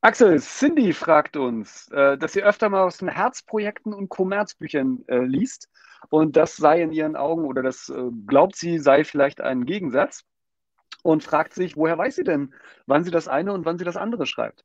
Axel, 0.00 0.40
Cindy 0.40 0.92
fragt 0.92 1.36
uns, 1.36 1.88
äh, 1.90 2.16
dass 2.16 2.32
sie 2.32 2.42
öfter 2.42 2.68
mal 2.68 2.82
aus 2.82 2.98
den 2.98 3.08
Herzprojekten 3.08 3.92
und 3.92 4.08
Kommerzbüchern 4.08 5.04
äh, 5.08 5.18
liest 5.18 5.68
und 6.10 6.36
das 6.36 6.56
sei 6.56 6.82
in 6.82 6.92
ihren 6.92 7.16
Augen 7.16 7.44
oder 7.44 7.62
das 7.62 7.88
äh, 7.88 8.10
glaubt 8.26 8.54
sie 8.54 8.78
sei 8.78 9.02
vielleicht 9.02 9.40
ein 9.40 9.66
Gegensatz 9.66 10.24
und 11.02 11.24
fragt 11.24 11.52
sich, 11.52 11.76
woher 11.76 11.98
weiß 11.98 12.14
sie 12.14 12.22
denn, 12.22 12.54
wann 12.86 13.02
sie 13.02 13.10
das 13.10 13.26
eine 13.26 13.52
und 13.52 13.64
wann 13.64 13.78
sie 13.78 13.84
das 13.84 13.96
andere 13.96 14.26
schreibt? 14.26 14.64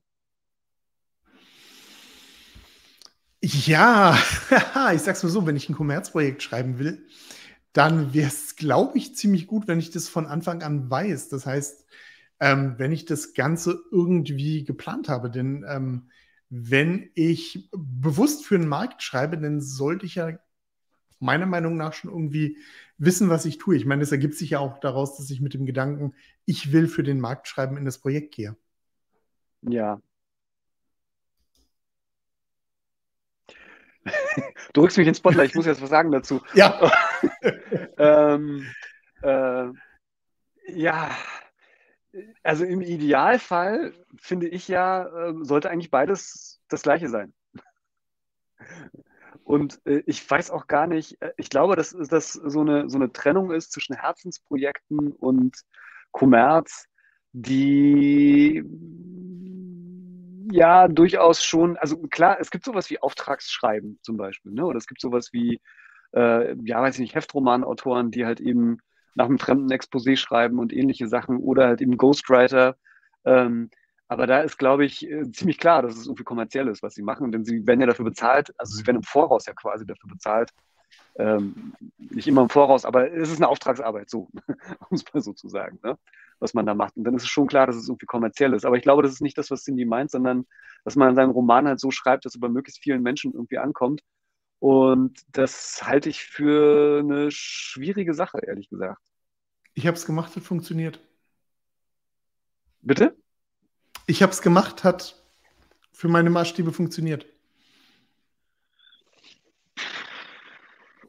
Ja, 3.41 4.15
ich 4.93 5.02
sag's 5.02 5.23
mal 5.23 5.29
so, 5.29 5.47
wenn 5.47 5.55
ich 5.55 5.68
ein 5.68 5.75
Kommerzprojekt 5.75 6.43
schreiben 6.43 6.77
will, 6.77 7.07
dann 7.73 8.13
wäre 8.13 8.27
es, 8.27 8.55
glaube 8.55 8.97
ich, 9.00 9.15
ziemlich 9.15 9.47
gut, 9.47 9.68
wenn 9.68 9.79
ich 9.79 9.89
das 9.89 10.07
von 10.07 10.27
Anfang 10.27 10.61
an 10.61 10.89
weiß. 10.89 11.29
Das 11.29 11.47
heißt, 11.47 11.86
ähm, 12.44 12.75
wenn 12.78 12.91
ich 12.91 13.05
das 13.05 13.34
Ganze 13.34 13.82
irgendwie 13.89 14.66
geplant 14.66 15.07
habe. 15.07 15.32
Denn 15.32 15.66
ähm, 15.66 16.09
wenn 16.50 17.09
ich 17.16 17.70
bewusst 17.72 18.45
für 18.45 18.55
einen 18.55 18.67
Markt 18.67 19.02
schreibe, 19.02 19.38
dann 19.38 19.62
sollte 19.62 20.05
ich 20.05 20.16
ja 20.16 20.38
meiner 21.20 21.45
Meinung 21.45 21.77
nach 21.77 21.94
schon 21.94 22.12
irgendwie 22.12 22.58
wissen, 22.98 23.30
was 23.30 23.45
ich 23.45 23.59
tue. 23.59 23.77
Ich 23.77 23.86
meine, 23.86 24.02
das 24.02 24.12
ergibt 24.12 24.36
sich 24.36 24.50
ja 24.50 24.59
auch 24.59 24.77
daraus, 24.81 25.16
dass 25.16 25.30
ich 25.30 25.40
mit 25.40 25.53
dem 25.53 25.66
Gedanken, 25.66 26.16
ich 26.44 26.73
will 26.73 26.90
für 26.90 27.03
den 27.03 27.22
Markt 27.22 27.48
schreiben, 27.48 27.77
in 27.77 27.86
das 27.86 28.00
Projekt 28.00 28.36
gehe. 28.36 28.58
Ja. 29.62 30.02
Du 34.73 34.81
rückst 34.81 34.98
mich 34.98 35.08
ins 35.08 35.20
Spotlight, 35.20 35.52
ich 35.52 35.55
muss 35.55 35.66
jetzt 35.66 35.81
was 35.81 35.89
sagen 35.89 36.12
dazu. 36.12 36.41
Ja. 36.55 36.91
ähm, 37.98 38.67
äh, 39.22 39.67
ja, 40.67 41.09
also 42.44 42.66
im 42.66 42.81
Idealfall 42.81 43.94
finde 44.20 44.48
ich 44.48 44.67
ja, 44.67 45.05
äh, 45.05 45.34
sollte 45.41 45.70
eigentlich 45.70 45.91
beides 45.91 46.62
das 46.67 46.84
gleiche 46.84 47.09
sein. 47.09 47.34
Und 49.44 49.81
äh, 49.86 50.03
ich 50.06 50.30
weiß 50.30 50.52
auch 50.52 50.67
gar 50.67 50.88
nicht, 50.88 51.22
äh, 51.22 51.34
ich 51.38 51.50
glaube, 51.50 51.75
dass 51.75 51.91
das 51.91 52.34
so 52.34 52.61
eine, 52.61 52.89
so 52.89 52.97
eine 52.97 53.11
Trennung 53.11 53.52
ist 53.52 53.72
zwischen 53.72 53.95
Herzensprojekten 53.95 55.11
und 55.11 55.58
Kommerz, 56.11 56.86
die 57.34 58.64
ja 60.52 60.88
durchaus 60.88 61.44
schon, 61.44 61.78
also 61.78 61.97
klar, 61.97 62.38
es 62.39 62.52
gibt 62.52 62.64
sowas 62.66 62.89
wie 62.89 63.00
Auftragsschreiben 63.00 64.00
zum 64.03 64.17
Beispiel, 64.17 64.52
ne? 64.52 64.66
oder 64.66 64.78
es 64.78 64.88
gibt 64.88 65.02
sowas 65.02 65.30
wie, 65.34 65.59
äh, 66.14 66.56
ja, 66.64 66.81
weiß 66.81 66.95
ich 66.95 67.02
nicht, 67.02 67.16
Heftromanautoren, 67.16 68.11
die 68.11 68.25
halt 68.25 68.39
eben 68.39 68.78
nach 69.16 69.25
einem 69.25 69.39
fremden 69.39 69.72
Exposé 69.72 70.17
schreiben 70.17 70.59
und 70.59 70.73
ähnliche 70.73 71.08
Sachen 71.08 71.38
oder 71.38 71.67
halt 71.67 71.81
eben 71.81 71.97
Ghostwriter. 71.97 72.75
Ähm, 73.25 73.69
aber 74.08 74.28
da 74.28 74.42
ist, 74.42 74.58
glaube 74.58 74.86
ich, 74.86 75.09
äh, 75.09 75.31
ziemlich 75.31 75.58
klar, 75.58 75.81
dass 75.81 75.95
es 75.95 76.06
irgendwie 76.06 76.23
kommerziell 76.23 76.67
ist, 76.67 76.83
was 76.83 76.94
sie 76.94 77.03
machen, 77.03 77.31
denn 77.31 77.45
sie 77.45 77.66
werden 77.66 77.81
ja 77.81 77.88
dafür 77.88 78.06
bezahlt, 78.06 78.53
also 78.58 78.75
sie 78.75 78.86
werden 78.86 78.97
im 78.97 79.03
Voraus 79.03 79.45
ja 79.45 79.53
quasi 79.53 79.86
dafür 79.86 80.09
bezahlt. 80.09 80.52
Ähm, 81.16 81.73
nicht 81.97 82.28
immer 82.28 82.41
im 82.44 82.50
Voraus, 82.50 82.86
aber 82.86 83.11
es 83.11 83.31
ist 83.31 83.38
eine 83.38 83.47
Auftragsarbeit, 83.47 84.09
so, 84.09 84.30
um 84.89 84.95
es 84.95 85.03
mal 85.14 85.22
so 85.22 85.34
zu 85.34 85.47
sagen, 85.47 85.80
ne? 85.84 85.97
was 86.39 86.53
man 86.53 86.66
da 86.66 86.73
macht. 86.73 86.97
Und 86.97 87.06
dann 87.06 87.16
ist 87.16 87.23
es 87.23 87.30
schon 87.30 87.47
klar, 87.47 87.67
dass 87.67 87.75
es 87.75 87.88
irgendwie 87.88 88.06
kommerziell 88.06 88.53
ist. 88.53 88.66
Aber 88.66 88.75
ich 88.75 88.84
glaube, 88.84 89.02
das 89.02 89.14
ist 89.14 89.22
nicht 89.22 89.38
das, 89.38 89.50
was 89.50 89.64
Cindy 89.64 89.86
meint, 89.86 90.11
sondern 90.11 90.45
dass 90.84 90.95
man 90.95 91.16
seinen 91.16 91.31
Roman 91.31 91.67
halt 91.67 91.80
so 91.80 91.89
schreibt, 91.89 92.25
dass 92.25 92.36
er 92.36 92.41
bei 92.41 92.50
möglichst 92.50 92.84
vielen 92.84 93.02
Menschen 93.02 93.34
irgendwie 93.34 93.59
ankommt 93.59 94.02
und 94.64 95.25
das 95.33 95.81
halte 95.83 96.08
ich 96.08 96.23
für 96.23 97.02
eine 97.02 97.31
schwierige 97.31 98.14
Sache, 98.14 98.39
ehrlich 98.47 98.69
gesagt. 98.69 99.02
Ich 99.73 99.88
habe 99.88 99.97
es 99.97 100.06
gemacht, 100.06 100.33
hat 100.38 100.44
funktioniert. 100.44 101.02
Bitte? 102.81 103.14
Ich 104.08 104.23
habe 104.23 104.31
es 104.31 104.41
gemacht, 104.41 104.86
hat 104.86 105.22
für 105.91 106.08
meine 106.08 106.30
Maßstäbe 106.30 106.72
funktioniert. 106.72 107.25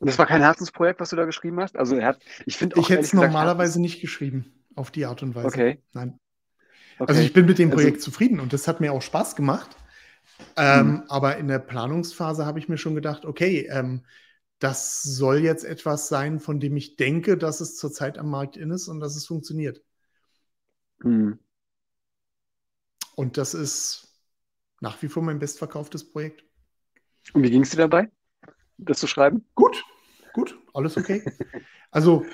Und 0.00 0.08
das 0.08 0.18
war 0.18 0.26
kein 0.26 0.40
Herzensprojekt, 0.40 0.98
was 0.98 1.10
du 1.10 1.16
da 1.16 1.24
geschrieben 1.24 1.60
hast? 1.60 1.76
Also 1.76 1.94
er 1.94 2.08
hat, 2.08 2.22
ich 2.46 2.56
finde 2.56 2.80
Ich 2.80 2.88
hätte 2.88 3.02
es 3.02 3.12
normalerweise 3.12 3.80
nicht 3.80 4.00
geschrieben, 4.00 4.52
auf 4.74 4.90
die 4.90 5.06
Art 5.06 5.22
und 5.22 5.36
Weise. 5.36 5.46
Okay. 5.46 5.80
Nein. 5.92 6.18
Okay. 6.98 7.04
Also 7.08 7.22
ich 7.22 7.32
bin 7.32 7.46
mit 7.46 7.60
dem 7.60 7.70
also 7.70 7.76
Projekt 7.76 7.98
also, 7.98 8.10
zufrieden 8.10 8.40
und 8.40 8.52
das 8.52 8.66
hat 8.66 8.80
mir 8.80 8.92
auch 8.92 9.02
Spaß 9.02 9.36
gemacht. 9.36 9.76
Ähm, 10.56 10.86
mhm. 10.86 11.02
Aber 11.08 11.36
in 11.36 11.48
der 11.48 11.58
Planungsphase 11.58 12.46
habe 12.46 12.58
ich 12.58 12.68
mir 12.68 12.78
schon 12.78 12.94
gedacht, 12.94 13.24
okay, 13.24 13.68
ähm, 13.70 14.04
das 14.58 15.02
soll 15.02 15.38
jetzt 15.38 15.64
etwas 15.64 16.08
sein, 16.08 16.40
von 16.40 16.60
dem 16.60 16.76
ich 16.76 16.96
denke, 16.96 17.36
dass 17.36 17.60
es 17.60 17.76
zurzeit 17.76 18.18
am 18.18 18.30
Markt 18.30 18.56
in 18.56 18.70
ist 18.70 18.88
und 18.88 19.00
dass 19.00 19.16
es 19.16 19.26
funktioniert. 19.26 19.82
Mhm. 21.02 21.38
Und 23.16 23.36
das 23.36 23.54
ist 23.54 24.04
nach 24.80 25.00
wie 25.02 25.08
vor 25.08 25.22
mein 25.22 25.38
bestverkauftes 25.38 26.10
Projekt. 26.10 26.44
Und 27.32 27.42
wie 27.42 27.50
ging 27.50 27.62
es 27.62 27.70
dir 27.70 27.78
dabei, 27.78 28.10
das 28.76 28.98
zu 28.98 29.06
schreiben? 29.06 29.44
Gut, 29.54 29.82
gut, 30.32 30.58
alles 30.74 30.96
okay. 30.96 31.24
also, 31.90 32.24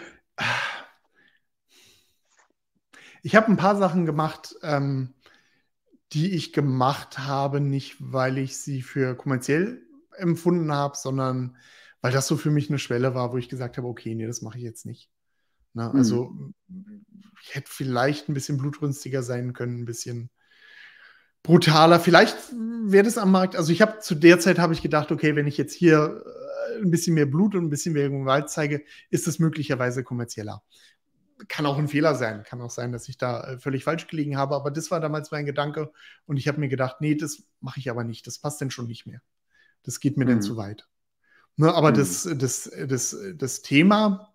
ich 3.22 3.36
habe 3.36 3.48
ein 3.48 3.56
paar 3.56 3.76
Sachen 3.76 4.06
gemacht, 4.06 4.56
ähm, 4.62 5.14
die 6.12 6.34
ich 6.34 6.52
gemacht 6.52 7.18
habe, 7.18 7.60
nicht 7.60 7.96
weil 8.00 8.38
ich 8.38 8.56
sie 8.56 8.82
für 8.82 9.14
kommerziell 9.14 9.82
empfunden 10.16 10.72
habe, 10.72 10.96
sondern 10.96 11.56
weil 12.00 12.12
das 12.12 12.26
so 12.26 12.36
für 12.36 12.50
mich 12.50 12.68
eine 12.68 12.78
Schwelle 12.78 13.14
war, 13.14 13.32
wo 13.32 13.36
ich 13.36 13.48
gesagt 13.48 13.76
habe, 13.76 13.86
okay, 13.86 14.14
nee, 14.14 14.26
das 14.26 14.42
mache 14.42 14.58
ich 14.58 14.64
jetzt 14.64 14.86
nicht. 14.86 15.10
Na, 15.72 15.92
also 15.92 16.30
mhm. 16.30 16.54
ich 17.42 17.54
hätte 17.54 17.70
vielleicht 17.70 18.28
ein 18.28 18.34
bisschen 18.34 18.58
blutrünstiger 18.58 19.22
sein 19.22 19.52
können, 19.52 19.82
ein 19.82 19.84
bisschen 19.84 20.30
brutaler. 21.42 22.00
Vielleicht 22.00 22.36
wäre 22.52 23.04
das 23.04 23.18
am 23.18 23.30
Markt. 23.30 23.54
Also 23.56 23.72
ich 23.72 23.80
habe 23.80 24.00
zu 24.00 24.14
der 24.14 24.40
Zeit 24.40 24.58
habe 24.58 24.72
ich 24.72 24.82
gedacht, 24.82 25.12
okay, 25.12 25.36
wenn 25.36 25.46
ich 25.46 25.56
jetzt 25.56 25.74
hier 25.74 26.24
äh, 26.26 26.82
ein 26.82 26.90
bisschen 26.90 27.14
mehr 27.14 27.26
Blut 27.26 27.54
und 27.54 27.64
ein 27.64 27.70
bisschen 27.70 27.92
mehr 27.92 28.10
Gewalt 28.10 28.50
zeige, 28.50 28.82
ist 29.10 29.26
das 29.26 29.38
möglicherweise 29.38 30.02
kommerzieller 30.02 30.62
kann 31.48 31.66
auch 31.66 31.78
ein 31.78 31.88
Fehler 31.88 32.14
sein. 32.14 32.42
Kann 32.42 32.60
auch 32.60 32.70
sein, 32.70 32.92
dass 32.92 33.08
ich 33.08 33.18
da 33.18 33.42
äh, 33.44 33.58
völlig 33.58 33.84
falsch 33.84 34.06
gelegen 34.06 34.36
habe. 34.36 34.54
Aber 34.54 34.70
das 34.70 34.90
war 34.90 35.00
damals 35.00 35.30
mein 35.30 35.46
Gedanke. 35.46 35.92
Und 36.26 36.36
ich 36.36 36.48
habe 36.48 36.60
mir 36.60 36.68
gedacht, 36.68 36.96
nee, 37.00 37.14
das 37.14 37.42
mache 37.60 37.80
ich 37.80 37.90
aber 37.90 38.04
nicht. 38.04 38.26
Das 38.26 38.38
passt 38.38 38.60
denn 38.60 38.70
schon 38.70 38.86
nicht 38.86 39.06
mehr. 39.06 39.20
Das 39.82 40.00
geht 40.00 40.16
mir 40.16 40.24
mhm. 40.24 40.28
denn 40.28 40.42
zu 40.42 40.56
weit. 40.56 40.88
Ne, 41.56 41.74
aber 41.74 41.90
mhm. 41.90 41.94
das, 41.94 42.28
das, 42.36 42.70
das, 42.86 43.16
das 43.34 43.62
Thema, 43.62 44.34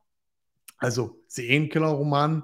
also 0.78 1.24
Serienkiller-Roman, 1.28 2.44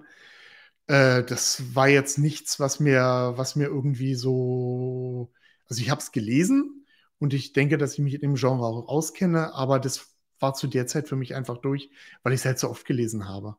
äh, 0.87 1.23
das 1.23 1.75
war 1.75 1.87
jetzt 1.87 2.17
nichts, 2.17 2.59
was 2.59 2.79
mir, 2.79 3.33
was 3.35 3.55
mir 3.55 3.67
irgendwie 3.67 4.15
so. 4.15 5.31
Also 5.67 5.81
ich 5.81 5.89
habe 5.89 6.01
es 6.01 6.11
gelesen 6.11 6.85
und 7.19 7.33
ich 7.33 7.53
denke, 7.53 7.77
dass 7.77 7.93
ich 7.93 7.99
mich 7.99 8.15
in 8.15 8.21
dem 8.21 8.35
Genre 8.35 8.65
auch 8.65 8.87
auskenne, 8.87 9.53
aber 9.53 9.79
das 9.79 10.17
war 10.39 10.53
zu 10.53 10.67
der 10.67 10.87
Zeit 10.87 11.07
für 11.07 11.15
mich 11.15 11.35
einfach 11.35 11.57
durch, 11.57 11.91
weil 12.23 12.33
ich 12.33 12.41
es 12.41 12.45
halt 12.45 12.59
so 12.59 12.69
oft 12.69 12.85
gelesen 12.85 13.27
habe. 13.29 13.57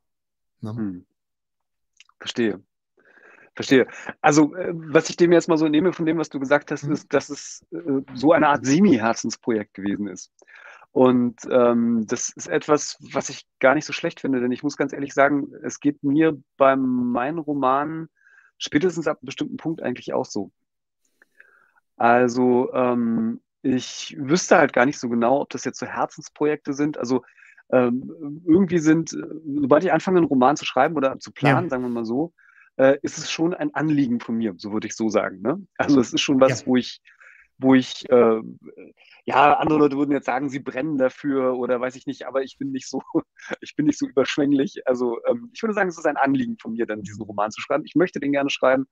Ne? 0.63 0.77
Hm. 0.77 1.07
Verstehe. 2.19 2.63
Verstehe. 3.55 3.87
Also, 4.21 4.55
äh, 4.55 4.73
was 4.75 5.11
ich 5.11 5.17
dem 5.17 5.33
jetzt 5.33 5.49
mal 5.49 5.59
so 5.59 5.69
nehme 5.69 5.93
von 5.93 6.07
dem, 6.07 6.19
was 6.19 6.31
du 6.31 6.41
gesagt 6.41 6.71
hast, 6.71 6.85
mhm. 6.85 6.93
ist, 6.93 7.13
dass 7.13 7.29
es 7.29 7.67
äh, 7.71 8.01
so 8.15 8.33
eine 8.33 8.49
Art 8.49 8.65
Semi-Herzensprojekt 8.65 9.75
gewesen 9.75 10.07
ist. 10.07 10.33
Und 10.93 11.41
ähm, 11.51 12.07
das 12.07 12.31
ist 12.31 12.49
etwas, 12.49 12.99
was 13.13 13.31
ich 13.31 13.47
gar 13.61 13.75
nicht 13.75 13.87
so 13.87 13.93
schlecht 13.93 14.21
finde, 14.21 14.41
denn 14.41 14.53
ich 14.53 14.63
muss 14.63 14.77
ganz 14.77 14.93
ehrlich 14.93 15.15
sagen, 15.15 15.53
es 15.63 15.81
geht 15.81 16.03
mir 16.03 16.39
bei 16.57 16.77
meinen 16.77 17.39
Romanen 17.39 18.09
spätestens 18.59 19.07
ab 19.07 19.19
einem 19.19 19.27
bestimmten 19.27 19.57
Punkt 19.57 19.83
eigentlich 19.83 20.13
auch 20.13 20.27
so. 20.27 20.51
Also, 21.97 22.73
ähm, 22.73 23.41
ich 23.63 24.17
wüsste 24.19 24.57
halt 24.57 24.73
gar 24.73 24.87
nicht 24.87 24.99
so 24.99 25.09
genau, 25.09 25.41
ob 25.41 25.51
das 25.51 25.65
jetzt 25.65 25.79
so 25.79 25.87
Herzensprojekte 25.87 26.73
sind. 26.73 26.99
Also, 26.99 27.23
ähm, 27.73 28.43
irgendwie 28.47 28.79
sind, 28.79 29.13
äh, 29.15 29.23
sobald 29.61 29.85
ich 29.85 29.93
anfange, 29.93 30.19
einen 30.19 30.27
Roman 30.27 30.57
zu 30.57 30.65
schreiben 30.65 30.97
oder 30.97 31.19
zu 31.19 31.33
planen, 31.33 31.67
ja. 31.67 31.71
sagen 31.71 31.83
wir 31.83 31.89
mal 31.89 32.05
so, 32.05 32.33
äh, 32.77 32.99
ist 33.03 33.19
es 33.19 33.31
schon 33.31 33.55
ein 33.55 33.75
Anliegen 33.75 34.21
von 34.21 34.37
mir, 34.37 34.55
so 34.57 34.73
würde 34.73 34.87
ich 34.87 34.95
so 34.95 35.09
sagen. 35.09 35.41
Ne? 35.41 35.67
Also 35.79 36.01
es 36.01 36.13
ist 36.13 36.21
schon 36.21 36.41
was, 36.41 36.61
ja. 36.61 36.67
wo 36.67 36.77
ich, 36.77 37.01
wo 37.59 37.75
ich, 37.75 38.09
äh, 38.11 38.41
ja, 39.25 39.55
andere 39.55 39.79
Leute 39.79 39.97
würden 39.97 40.13
jetzt 40.13 40.27
sagen, 40.27 40.49
sie 40.49 40.59
brennen 40.59 40.99
dafür 40.99 41.57
oder 41.57 41.81
weiß 41.81 41.97
ich 41.97 42.07
nicht, 42.07 42.27
aber 42.27 42.43
ich 42.43 42.59
bin 42.59 42.73
nicht 42.73 42.89
so, 42.89 43.03
ich 43.61 43.75
bin 43.75 43.87
nicht 43.87 43.99
so 43.99 44.07
überschwänglich. 44.07 44.83
Also 44.87 45.19
ähm, 45.27 45.51
ich 45.53 45.63
würde 45.63 45.75
sagen, 45.75 45.89
es 45.89 45.99
ist 45.99 46.07
ein 46.07 46.17
Anliegen 46.17 46.59
von 46.59 46.73
mir, 46.73 46.87
dann 46.87 47.03
diesen 47.03 47.23
Roman 47.23 47.51
zu 47.51 47.61
schreiben. 47.61 47.85
Ich 47.87 47.95
möchte 47.95 48.21
den 48.21 48.33
gerne 48.33 48.51
schreiben, 48.51 48.87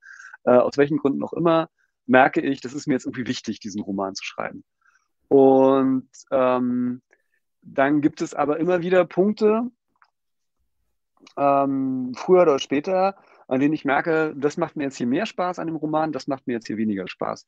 äh, 0.44 0.52
aus 0.52 0.78
welchen 0.78 0.98
Gründen 0.98 1.22
auch 1.22 1.32
immer, 1.34 1.68
merke 2.06 2.40
ich, 2.40 2.60
das 2.60 2.72
ist 2.72 2.86
mir 2.86 2.94
jetzt 2.94 3.06
irgendwie 3.06 3.26
wichtig, 3.26 3.60
diesen 3.60 3.82
Roman 3.82 4.14
zu 4.14 4.24
schreiben. 4.24 4.64
Und 5.28 6.08
ähm, 6.30 7.02
dann 7.62 8.00
gibt 8.00 8.22
es 8.22 8.34
aber 8.34 8.58
immer 8.58 8.82
wieder 8.82 9.04
Punkte, 9.04 9.70
ähm, 11.36 12.12
früher 12.16 12.42
oder 12.42 12.58
später, 12.58 13.16
an 13.48 13.60
denen 13.60 13.74
ich 13.74 13.84
merke, 13.84 14.34
das 14.36 14.56
macht 14.56 14.76
mir 14.76 14.84
jetzt 14.84 14.96
hier 14.96 15.06
mehr 15.06 15.26
Spaß 15.26 15.58
an 15.58 15.66
dem 15.66 15.76
Roman, 15.76 16.12
das 16.12 16.26
macht 16.26 16.46
mir 16.46 16.54
jetzt 16.54 16.66
hier 16.66 16.76
weniger 16.76 17.08
Spaß. 17.08 17.46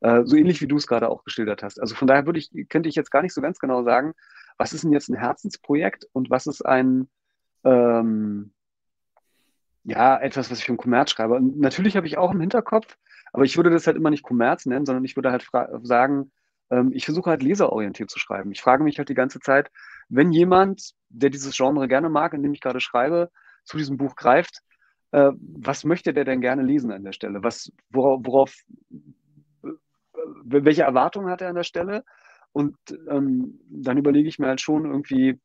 Äh, 0.00 0.22
so 0.24 0.36
ähnlich 0.36 0.60
wie 0.60 0.66
du 0.66 0.76
es 0.76 0.86
gerade 0.86 1.08
auch 1.08 1.24
geschildert 1.24 1.62
hast. 1.62 1.80
Also 1.80 1.94
von 1.94 2.08
daher 2.08 2.26
ich, 2.34 2.50
könnte 2.68 2.88
ich 2.88 2.94
jetzt 2.94 3.10
gar 3.10 3.22
nicht 3.22 3.34
so 3.34 3.40
ganz 3.40 3.58
genau 3.58 3.84
sagen, 3.84 4.14
was 4.58 4.72
ist 4.72 4.84
denn 4.84 4.92
jetzt 4.92 5.08
ein 5.08 5.16
Herzensprojekt 5.16 6.08
und 6.12 6.30
was 6.30 6.46
ist 6.46 6.62
ein, 6.62 7.08
ähm, 7.64 8.52
ja, 9.84 10.18
etwas, 10.18 10.50
was 10.50 10.58
ich 10.58 10.64
für 10.64 10.72
einen 10.72 10.78
Kommerz 10.78 11.10
schreibe. 11.10 11.34
Und 11.34 11.58
natürlich 11.58 11.96
habe 11.96 12.06
ich 12.06 12.18
auch 12.18 12.32
im 12.32 12.40
Hinterkopf, 12.40 12.96
Aber 13.32 13.44
ich 13.44 13.56
würde 13.56 13.70
das 13.70 13.86
halt 13.86 13.96
immer 13.96 14.10
nicht 14.10 14.22
Kommerz 14.22 14.66
nennen, 14.66 14.86
sondern 14.86 15.04
ich 15.04 15.16
würde 15.16 15.30
halt 15.30 15.46
sagen, 15.82 16.30
ähm, 16.72 16.90
ich 16.92 17.04
versuche 17.04 17.30
halt 17.30 17.42
leserorientiert 17.42 18.10
zu 18.10 18.18
schreiben. 18.18 18.50
Ich 18.50 18.62
frage 18.62 18.82
mich 18.82 18.98
halt 18.98 19.10
die 19.10 19.14
ganze 19.14 19.38
Zeit, 19.38 19.70
wenn 20.08 20.32
jemand, 20.32 20.94
der 21.10 21.30
dieses 21.30 21.56
Genre 21.56 21.86
gerne 21.86 22.08
mag, 22.08 22.32
in 22.32 22.42
dem 22.42 22.54
ich 22.54 22.60
gerade 22.60 22.80
schreibe, 22.80 23.30
zu 23.64 23.76
diesem 23.76 23.98
Buch 23.98 24.16
greift, 24.16 24.62
äh, 25.12 25.32
was 25.38 25.84
möchte 25.84 26.12
der 26.12 26.24
denn 26.24 26.40
gerne 26.40 26.62
lesen 26.62 26.90
an 26.90 27.04
der 27.04 27.12
Stelle? 27.12 27.44
Was, 27.44 27.70
worauf, 27.90 28.20
worauf 28.24 28.54
welche 30.44 30.82
Erwartungen 30.82 31.30
hat 31.30 31.42
er 31.42 31.50
an 31.50 31.56
der 31.56 31.62
Stelle? 31.62 32.04
Und 32.52 32.76
ähm, 33.08 33.60
dann 33.68 33.98
überlege 33.98 34.28
ich 34.28 34.38
mir 34.38 34.48
halt 34.48 34.60
schon 34.60 34.86
irgendwie, 34.86 35.38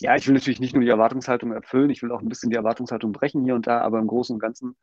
ja, 0.00 0.14
ich 0.16 0.26
will 0.26 0.34
natürlich 0.34 0.60
nicht 0.60 0.74
nur 0.74 0.84
die 0.84 0.90
Erwartungshaltung 0.90 1.52
erfüllen, 1.52 1.90
ich 1.90 2.02
will 2.02 2.12
auch 2.12 2.20
ein 2.20 2.28
bisschen 2.28 2.50
die 2.50 2.56
Erwartungshaltung 2.56 3.12
brechen 3.12 3.44
hier 3.44 3.54
und 3.54 3.66
da, 3.66 3.80
aber 3.80 3.98
im 3.98 4.06
Großen 4.06 4.34
und 4.34 4.40
Ganzen 4.40 4.76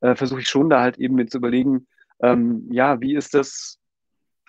äh, 0.00 0.14
versuche 0.14 0.40
ich 0.40 0.48
schon 0.48 0.70
da 0.70 0.80
halt 0.80 0.98
eben 0.98 1.16
mit 1.16 1.30
zu 1.30 1.38
überlegen, 1.38 1.86
ähm, 2.22 2.68
ja, 2.70 3.00
wie 3.00 3.14
ist 3.16 3.34
das, 3.34 3.79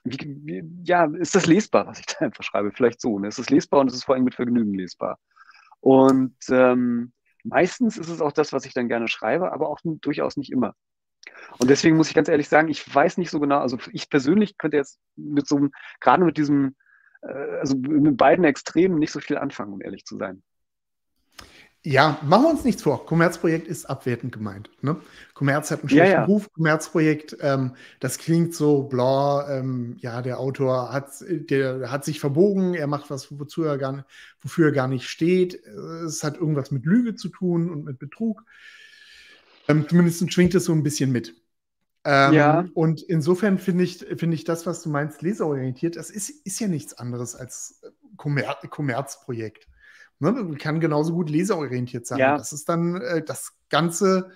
wie, 0.03 0.17
wie, 0.43 0.83
ja, 0.83 1.05
ist 1.05 1.35
das 1.35 1.45
lesbar, 1.45 1.87
was 1.87 1.99
ich 1.99 2.05
da 2.07 2.25
einfach 2.25 2.43
schreibe? 2.43 2.71
Vielleicht 2.71 3.01
so. 3.01 3.19
Ne? 3.19 3.27
Ist 3.27 3.39
es 3.39 3.49
lesbar 3.49 3.81
und 3.81 3.87
ist 3.87 3.95
es 3.95 4.03
vor 4.03 4.15
allem 4.15 4.23
mit 4.23 4.35
Vergnügen 4.35 4.73
lesbar? 4.73 5.19
Und 5.79 6.35
ähm, 6.49 7.11
meistens 7.43 7.97
ist 7.97 8.09
es 8.09 8.21
auch 8.21 8.31
das, 8.31 8.53
was 8.53 8.65
ich 8.65 8.73
dann 8.73 8.87
gerne 8.87 9.07
schreibe, 9.07 9.51
aber 9.51 9.69
auch 9.69 9.79
durchaus 9.83 10.37
nicht 10.37 10.51
immer. 10.51 10.75
Und 11.59 11.69
deswegen 11.69 11.97
muss 11.97 12.09
ich 12.09 12.15
ganz 12.15 12.29
ehrlich 12.29 12.49
sagen, 12.49 12.67
ich 12.67 12.93
weiß 12.93 13.17
nicht 13.17 13.29
so 13.29 13.39
genau, 13.39 13.59
also 13.59 13.77
ich 13.91 14.09
persönlich 14.09 14.57
könnte 14.57 14.77
jetzt 14.77 14.99
mit 15.15 15.47
so 15.47 15.57
einem, 15.57 15.71
gerade 15.99 16.23
mit 16.23 16.37
diesem, 16.37 16.75
äh, 17.21 17.57
also 17.59 17.75
mit 17.77 18.17
beiden 18.17 18.45
Extremen 18.45 18.99
nicht 18.99 19.11
so 19.11 19.19
viel 19.19 19.37
anfangen, 19.37 19.73
um 19.73 19.81
ehrlich 19.81 20.05
zu 20.05 20.17
sein. 20.17 20.43
Ja, 21.83 22.19
machen 22.23 22.43
wir 22.43 22.49
uns 22.51 22.63
nichts 22.63 22.83
vor. 22.83 23.07
Kommerzprojekt 23.07 23.67
ist 23.67 23.85
abwertend 23.85 24.31
gemeint. 24.31 24.69
Ne? 24.83 24.97
Kommerz 25.33 25.71
hat 25.71 25.79
einen 25.79 25.89
schlechten 25.89 26.11
ja, 26.11 26.19
ja. 26.19 26.25
Ruf. 26.25 26.51
Kommerzprojekt, 26.53 27.37
ähm, 27.41 27.71
das 27.99 28.19
klingt 28.19 28.53
so 28.53 28.83
bla. 28.83 29.49
Ähm, 29.49 29.95
ja, 29.99 30.21
der 30.21 30.39
Autor 30.39 30.93
hat, 30.93 31.09
der 31.27 31.89
hat 31.89 32.05
sich 32.05 32.19
verbogen. 32.19 32.75
Er 32.75 32.85
macht 32.85 33.09
was, 33.09 33.39
wozu 33.39 33.63
er 33.63 33.79
gar, 33.79 34.05
wofür 34.41 34.67
er 34.67 34.71
gar 34.73 34.87
nicht 34.87 35.09
steht. 35.09 35.55
Es 36.05 36.23
hat 36.23 36.37
irgendwas 36.37 36.69
mit 36.69 36.85
Lüge 36.85 37.15
zu 37.15 37.29
tun 37.29 37.71
und 37.71 37.83
mit 37.83 37.97
Betrug. 37.97 38.43
Ähm, 39.67 39.87
zumindest 39.89 40.31
schwingt 40.31 40.53
es 40.53 40.65
so 40.65 40.73
ein 40.73 40.83
bisschen 40.83 41.11
mit. 41.11 41.33
Ähm, 42.03 42.33
ja. 42.33 42.65
Und 42.75 43.01
insofern 43.01 43.57
finde 43.57 43.83
ich, 43.83 44.05
finde 44.17 44.35
ich 44.35 44.43
das, 44.43 44.67
was 44.67 44.83
du 44.83 44.89
meinst, 44.89 45.23
leserorientiert, 45.23 45.95
das 45.95 46.11
ist, 46.11 46.29
ist 46.29 46.59
ja 46.59 46.67
nichts 46.67 46.93
anderes 46.93 47.35
als 47.35 47.81
Kommer 48.17 48.43
Kommerzprojekt. 48.69 49.67
Ne? 50.21 50.55
Kann 50.57 50.79
genauso 50.79 51.13
gut 51.13 51.29
leserorientiert 51.29 52.05
sein. 52.05 52.19
Ja. 52.19 52.37
Das 52.37 52.53
ist 52.53 52.69
dann 52.69 53.01
äh, 53.01 53.23
das 53.23 53.53
Ganze, 53.69 54.29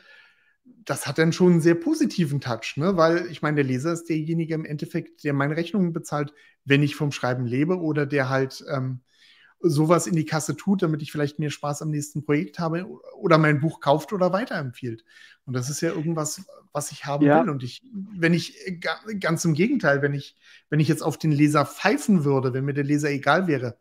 das 0.64 1.06
hat 1.06 1.20
dann 1.20 1.32
schon 1.32 1.54
einen 1.54 1.62
sehr 1.62 1.76
positiven 1.76 2.42
Touch, 2.42 2.74
ne? 2.78 2.98
weil 2.98 3.28
ich 3.30 3.42
meine, 3.42 3.56
der 3.56 3.66
Leser 3.66 3.94
ist 3.94 4.10
derjenige 4.10 4.56
im 4.56 4.66
Endeffekt, 4.66 5.24
der 5.24 5.34
meine 5.34 5.56
Rechnungen 5.56 5.94
bezahlt, 5.94 6.34
wenn 6.64 6.82
ich 6.82 6.96
vom 6.96 7.12
Schreiben 7.12 7.46
lebe 7.46 7.80
oder 7.80 8.08
der 8.08 8.30
halt 8.30 8.66
ähm, 8.68 9.02
sowas 9.60 10.08
in 10.08 10.16
die 10.16 10.26
Kasse 10.26 10.56
tut, 10.56 10.82
damit 10.82 11.02
ich 11.02 11.12
vielleicht 11.12 11.40
mehr 11.40 11.50
Spaß 11.52 11.82
am 11.82 11.92
nächsten 11.92 12.26
Projekt 12.26 12.60
habe 12.60 12.86
oder 13.18 13.38
mein 13.38 13.60
Buch 13.60 13.80
kauft 13.80 14.12
oder 14.12 14.34
weiterempfiehlt. 14.34 15.04
Und 15.46 15.54
das 15.54 15.70
ist 15.70 15.82
ja 15.82 15.90
irgendwas, 15.90 16.46
was 16.72 16.92
ich 16.92 17.06
haben 17.06 17.26
ja. 17.26 17.42
will. 17.42 17.50
Und 17.50 17.64
ich, 17.64 17.84
wenn 17.94 18.34
ich 18.34 18.58
ganz 19.20 19.46
im 19.46 19.54
Gegenteil, 19.54 20.02
wenn 20.02 20.14
ich, 20.14 20.36
wenn 20.70 20.80
ich 20.80 20.88
jetzt 20.88 21.04
auf 21.04 21.18
den 21.18 21.32
Leser 21.32 21.66
pfeifen 21.66 22.26
würde, 22.26 22.54
wenn 22.54 22.66
mir 22.66 22.74
der 22.74 22.84
Leser 22.84 23.10
egal 23.12 23.48
wäre, 23.48 23.78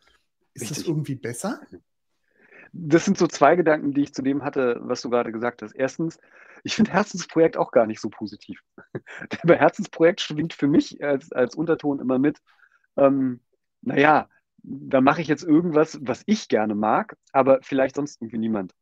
ist 0.55 0.63
Richtig. 0.63 0.79
das 0.79 0.87
irgendwie 0.87 1.17
besser? 1.17 1.61
Das 2.77 3.05
sind 3.05 3.17
so 3.17 3.29
zwei 3.29 3.55
Gedanken, 3.55 3.93
die 3.93 4.03
ich 4.03 4.15
zu 4.15 4.23
dem 4.23 4.43
hatte, 4.43 4.81
was 4.83 5.01
du 5.01 5.11
gerade 5.11 5.31
gesagt 5.31 5.63
hast. 5.63 5.73
Erstens, 5.73 6.19
ich 6.65 6.75
finde 6.75 6.93
Herzensprojekt 6.93 7.57
auch 7.57 7.71
gar 7.71 7.87
nicht 7.87 8.01
so 8.01 8.09
positiv. 8.09 8.61
Bei 9.45 9.57
Herzensprojekt 9.57 10.21
schwingt 10.21 10.55
für 10.55 10.67
mich 10.67 11.03
als, 11.03 11.31
als 11.31 11.55
Unterton 11.55 12.01
immer 12.01 12.19
mit, 12.19 12.41
ähm, 12.97 13.41
naja, 13.83 14.29
da 14.65 15.01
mache 15.01 15.21
ich 15.21 15.29
jetzt 15.29 15.45
irgendwas, 15.45 15.99
was 16.03 16.23
ich 16.27 16.49
gerne 16.49 16.75
mag, 16.75 17.17
aber 17.33 17.61
vielleicht 17.63 17.97
sonst 17.97 18.21
irgendwie 18.21 18.39
niemand. 18.39 18.75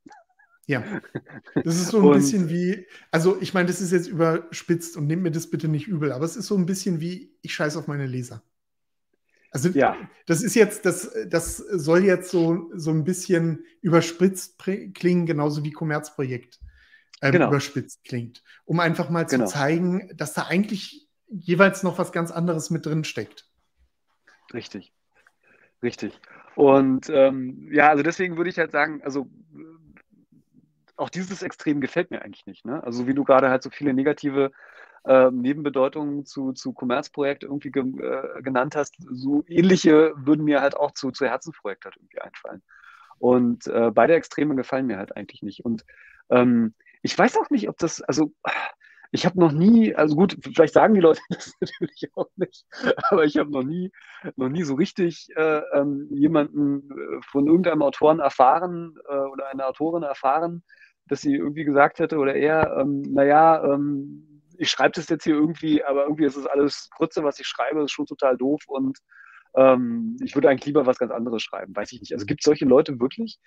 Ja, 0.67 0.85
das 1.65 1.77
ist 1.77 1.89
so 1.89 1.99
ein 1.99 2.07
und, 2.07 2.13
bisschen 2.15 2.49
wie, 2.49 2.87
also 3.11 3.39
ich 3.41 3.53
meine, 3.53 3.67
das 3.67 3.81
ist 3.81 3.93
jetzt 3.93 4.09
überspitzt 4.09 4.97
und 4.97 5.07
nehmt 5.07 5.23
mir 5.23 5.33
das 5.33 5.51
bitte 5.51 5.69
nicht 5.69 5.89
übel, 5.89 6.13
aber 6.13 6.25
es 6.25 6.37
ist 6.37 6.47
so 6.47 6.57
ein 6.57 6.67
bisschen 6.67 7.01
wie, 7.01 7.37
ich 7.43 7.55
scheiße 7.55 7.79
auf 7.79 7.89
meine 7.89 8.07
Leser. 8.07 8.43
Also 9.53 9.69
ja. 9.69 9.97
das 10.27 10.43
ist 10.43 10.55
jetzt, 10.55 10.87
das, 10.87 11.15
das 11.29 11.59
soll 11.59 12.05
jetzt 12.05 12.31
so, 12.31 12.71
so 12.75 12.91
ein 12.91 13.05
bisschen 13.05 13.65
überspitzt 13.83 14.59
klingen, 14.59 15.27
genauso 15.27 15.63
wie 15.63 15.73
Kommerzprojekt 15.73 16.59
äh, 17.21 17.31
genau. 17.31 17.49
überspitzt 17.49 18.03
klingt, 18.05 18.43
um 18.65 18.81
einfach 18.81 19.11
mal 19.11 19.29
zu 19.29 19.37
genau. 19.37 19.49
zeigen, 19.49 20.11
dass 20.17 20.33
da 20.33 20.47
eigentlich 20.47 21.07
jeweils 21.29 21.83
noch 21.83 21.99
was 21.99 22.13
ganz 22.13 22.31
anderes 22.31 22.71
mit 22.71 22.87
drin 22.87 23.05
steckt. 23.05 23.47
Richtig. 24.55 24.93
Richtig. 25.83 26.19
Und 26.55 27.11
ähm, 27.11 27.69
ja, 27.73 27.89
also 27.91 28.03
deswegen 28.03 28.39
würde 28.39 28.51
ich 28.51 28.59
halt 28.59 28.73
sagen, 28.73 29.03
also 29.03 29.29
auch 30.97 31.11
dieses 31.11 31.43
Extrem 31.43 31.81
gefällt 31.81 32.11
mir 32.11 32.23
eigentlich 32.23 32.47
nicht. 32.47 32.65
Ne? 32.65 32.83
Also 32.85 33.07
wie 33.07 33.15
du 33.15 33.25
gerade 33.25 33.51
halt 33.51 33.63
so 33.63 33.71
viele 33.71 33.93
negative 33.93 34.53
äh, 35.05 35.31
Nebenbedeutungen 35.31 36.25
zu, 36.25 36.53
zu 36.53 36.73
Kommerzprojekt 36.73 37.43
irgendwie 37.45 37.71
ge 37.71 37.83
äh, 37.83 38.43
genannt 38.43 38.77
hast, 38.77 38.97
so 39.11 39.45
ähnliche 39.49 40.13
würden 40.17 40.45
mir 40.45 40.61
halt 40.61 40.77
auch 40.77 40.93
zu, 40.93 41.11
zu 41.11 41.27
Herzensprojekt 41.27 41.85
halt 41.85 41.97
irgendwie 41.97 42.21
einfallen. 42.21 42.63
Und 43.19 43.67
äh, 43.67 43.91
beide 43.93 44.15
Extreme 44.15 44.57
gefallen 44.57 44.87
mir 44.87 44.99
halt 44.99 45.17
eigentlich 45.17 45.43
nicht. 45.43 45.65
Und 45.65 45.85
ähm, 46.31 46.75
ich 47.03 47.17
weiß 47.17 47.37
auch 47.37 47.51
nicht, 47.51 47.69
ob 47.69 47.79
das, 47.79 48.03
also 48.03 48.33
ich 49.15 49.27
habe 49.27 49.39
noch 49.39 49.53
nie, 49.53 49.95
also 49.95 50.17
gut, 50.17 50.39
vielleicht 50.43 50.73
sagen 50.73 50.95
die 50.95 51.01
Leute 51.01 51.21
das 51.29 51.53
natürlich 51.61 52.11
auch 52.15 52.31
nicht, 52.37 52.65
aber 53.11 53.25
ich 53.25 53.37
habe 53.37 53.51
noch 53.51 53.63
nie, 53.63 53.93
noch 54.37 54.49
nie 54.49 54.63
so 54.63 54.75
richtig 54.75 55.29
äh, 55.37 55.61
ähm, 55.75 56.09
jemanden 56.11 56.91
äh, 56.91 57.21
von 57.31 57.47
irgendeinem 57.47 57.83
Autoren 57.83 58.21
erfahren 58.21 58.97
äh, 59.09 59.15
oder 59.15 59.49
einer 59.49 59.67
Autorin 59.69 60.03
erfahren, 60.03 60.63
dass 61.07 61.21
sie 61.21 61.35
irgendwie 61.35 61.65
gesagt 61.65 61.99
hätte 61.99 62.19
oder 62.19 62.35
er, 62.35 62.79
ähm, 62.79 63.03
naja, 63.03 63.63
ähm, 63.65 64.32
ich 64.63 64.71
schreibe 64.71 64.93
das 64.95 65.09
jetzt 65.09 65.25
hier 65.25 65.35
irgendwie, 65.35 65.83
aber 65.83 66.05
irgendwie 66.05 66.25
ist 66.25 66.37
es 66.37 66.47
alles 66.47 66.89
Grütze, 66.97 67.25
was 67.25 67.41
ich 67.41 67.49
schreibe, 67.49 67.83
ist 67.83 67.91
schon 67.91 68.07
total 68.07 68.37
doof 68.37 68.63
und 68.69 68.97
ähm, 69.55 70.17
ich 70.23 70.37
würde 70.37 70.49
eigentlich 70.49 70.67
lieber 70.67 70.87
was 70.87 70.99
ganz 70.99 71.11
anderes 71.11 71.43
schreiben, 71.43 71.75
weiß 71.75 71.91
ich 71.93 72.01
nicht. 72.01 72.13
Also 72.13 72.27
gibt 72.27 72.41
es 72.41 72.45
solche 72.45 72.65
Leute 72.65 73.01
wirklich? 73.01 73.41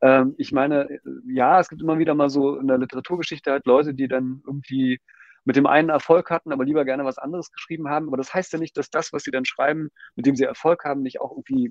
Ähm, 0.00 0.34
ich 0.38 0.50
meine, 0.50 0.88
äh, 0.88 1.00
ja, 1.26 1.60
es 1.60 1.68
gibt 1.68 1.82
immer 1.82 1.98
wieder 1.98 2.14
mal 2.14 2.30
so 2.30 2.56
in 2.56 2.68
der 2.68 2.78
Literaturgeschichte 2.78 3.50
halt 3.50 3.66
Leute, 3.66 3.92
die 3.92 4.08
dann 4.08 4.42
irgendwie 4.46 4.98
mit 5.44 5.56
dem 5.56 5.66
einen 5.66 5.90
Erfolg 5.90 6.30
hatten, 6.30 6.52
aber 6.52 6.64
lieber 6.64 6.86
gerne 6.86 7.04
was 7.04 7.18
anderes 7.18 7.52
geschrieben 7.52 7.88
haben. 7.88 8.08
Aber 8.08 8.16
das 8.16 8.32
heißt 8.32 8.52
ja 8.54 8.58
nicht, 8.58 8.76
dass 8.78 8.88
das, 8.88 9.12
was 9.12 9.24
sie 9.24 9.30
dann 9.30 9.44
schreiben, 9.44 9.90
mit 10.16 10.24
dem 10.24 10.36
sie 10.36 10.44
Erfolg 10.44 10.84
haben, 10.84 11.02
nicht 11.02 11.20
auch 11.20 11.32
irgendwie, 11.32 11.70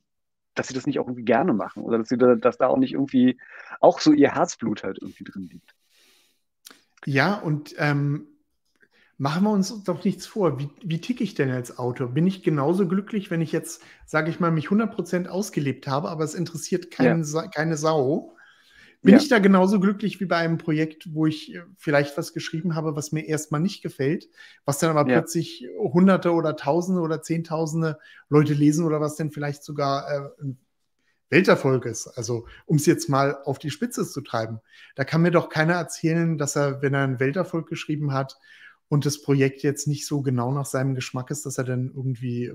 dass 0.53 0.67
sie 0.67 0.75
das 0.75 0.85
nicht 0.85 0.99
auch 0.99 1.07
irgendwie 1.07 1.25
gerne 1.25 1.53
machen 1.53 1.81
oder 1.81 1.97
dass, 1.97 2.09
sie 2.09 2.19
da, 2.19 2.35
dass 2.35 2.57
da 2.57 2.67
auch 2.67 2.77
nicht 2.77 2.93
irgendwie 2.93 3.39
auch 3.79 3.99
so 3.99 4.13
ihr 4.13 4.35
Herzblut 4.35 4.83
halt 4.83 4.99
irgendwie 5.01 5.23
drin 5.23 5.49
liegt. 5.49 5.73
Ja, 7.05 7.33
und 7.33 7.73
ähm, 7.79 8.27
Machen 9.21 9.43
wir 9.43 9.51
uns 9.51 9.83
doch 9.83 10.03
nichts 10.03 10.25
vor. 10.25 10.57
Wie, 10.57 10.67
wie 10.83 10.99
ticke 10.99 11.23
ich 11.23 11.35
denn 11.35 11.51
als 11.51 11.77
Autor? 11.77 12.07
Bin 12.07 12.25
ich 12.25 12.41
genauso 12.41 12.87
glücklich, 12.87 13.29
wenn 13.29 13.39
ich 13.39 13.51
jetzt, 13.51 13.83
sage 14.07 14.31
ich 14.31 14.39
mal, 14.39 14.49
mich 14.49 14.69
100% 14.69 15.27
ausgelebt 15.27 15.85
habe, 15.85 16.09
aber 16.09 16.23
es 16.23 16.33
interessiert 16.33 16.89
kein, 16.89 17.23
ja. 17.23 17.47
keine 17.49 17.77
Sau? 17.77 18.35
Bin 19.03 19.13
ja. 19.13 19.19
ich 19.19 19.27
da 19.27 19.37
genauso 19.37 19.79
glücklich 19.79 20.19
wie 20.21 20.25
bei 20.25 20.37
einem 20.37 20.57
Projekt, 20.57 21.13
wo 21.13 21.27
ich 21.27 21.53
äh, 21.53 21.61
vielleicht 21.77 22.17
was 22.17 22.33
geschrieben 22.33 22.73
habe, 22.73 22.95
was 22.95 23.11
mir 23.11 23.27
erstmal 23.27 23.61
nicht 23.61 23.83
gefällt, 23.83 24.27
was 24.65 24.79
dann 24.79 24.89
aber 24.89 25.07
ja. 25.07 25.19
plötzlich 25.19 25.67
Hunderte 25.77 26.31
oder 26.31 26.55
Tausende 26.55 27.01
oder 27.01 27.21
Zehntausende 27.21 27.99
Leute 28.27 28.55
lesen 28.55 28.85
oder 28.85 29.01
was 29.01 29.17
denn 29.17 29.29
vielleicht 29.29 29.63
sogar 29.63 30.09
äh, 30.09 30.43
ein 30.43 30.57
Welterfolg 31.29 31.85
ist? 31.85 32.07
Also, 32.07 32.47
um 32.65 32.77
es 32.77 32.87
jetzt 32.87 33.07
mal 33.07 33.37
auf 33.43 33.59
die 33.59 33.69
Spitze 33.69 34.03
zu 34.03 34.21
treiben. 34.21 34.61
Da 34.95 35.03
kann 35.03 35.21
mir 35.21 35.29
doch 35.29 35.49
keiner 35.49 35.73
erzählen, 35.73 36.39
dass 36.39 36.55
er, 36.55 36.81
wenn 36.81 36.95
er 36.95 37.03
einen 37.03 37.19
Welterfolg 37.19 37.69
geschrieben 37.69 38.13
hat, 38.13 38.39
und 38.91 39.05
das 39.05 39.21
Projekt 39.21 39.63
jetzt 39.63 39.87
nicht 39.87 40.05
so 40.05 40.21
genau 40.21 40.51
nach 40.51 40.65
seinem 40.65 40.95
Geschmack 40.95 41.31
ist, 41.31 41.45
dass 41.45 41.57
er 41.57 41.63
dann 41.63 41.93
irgendwie 41.95 42.51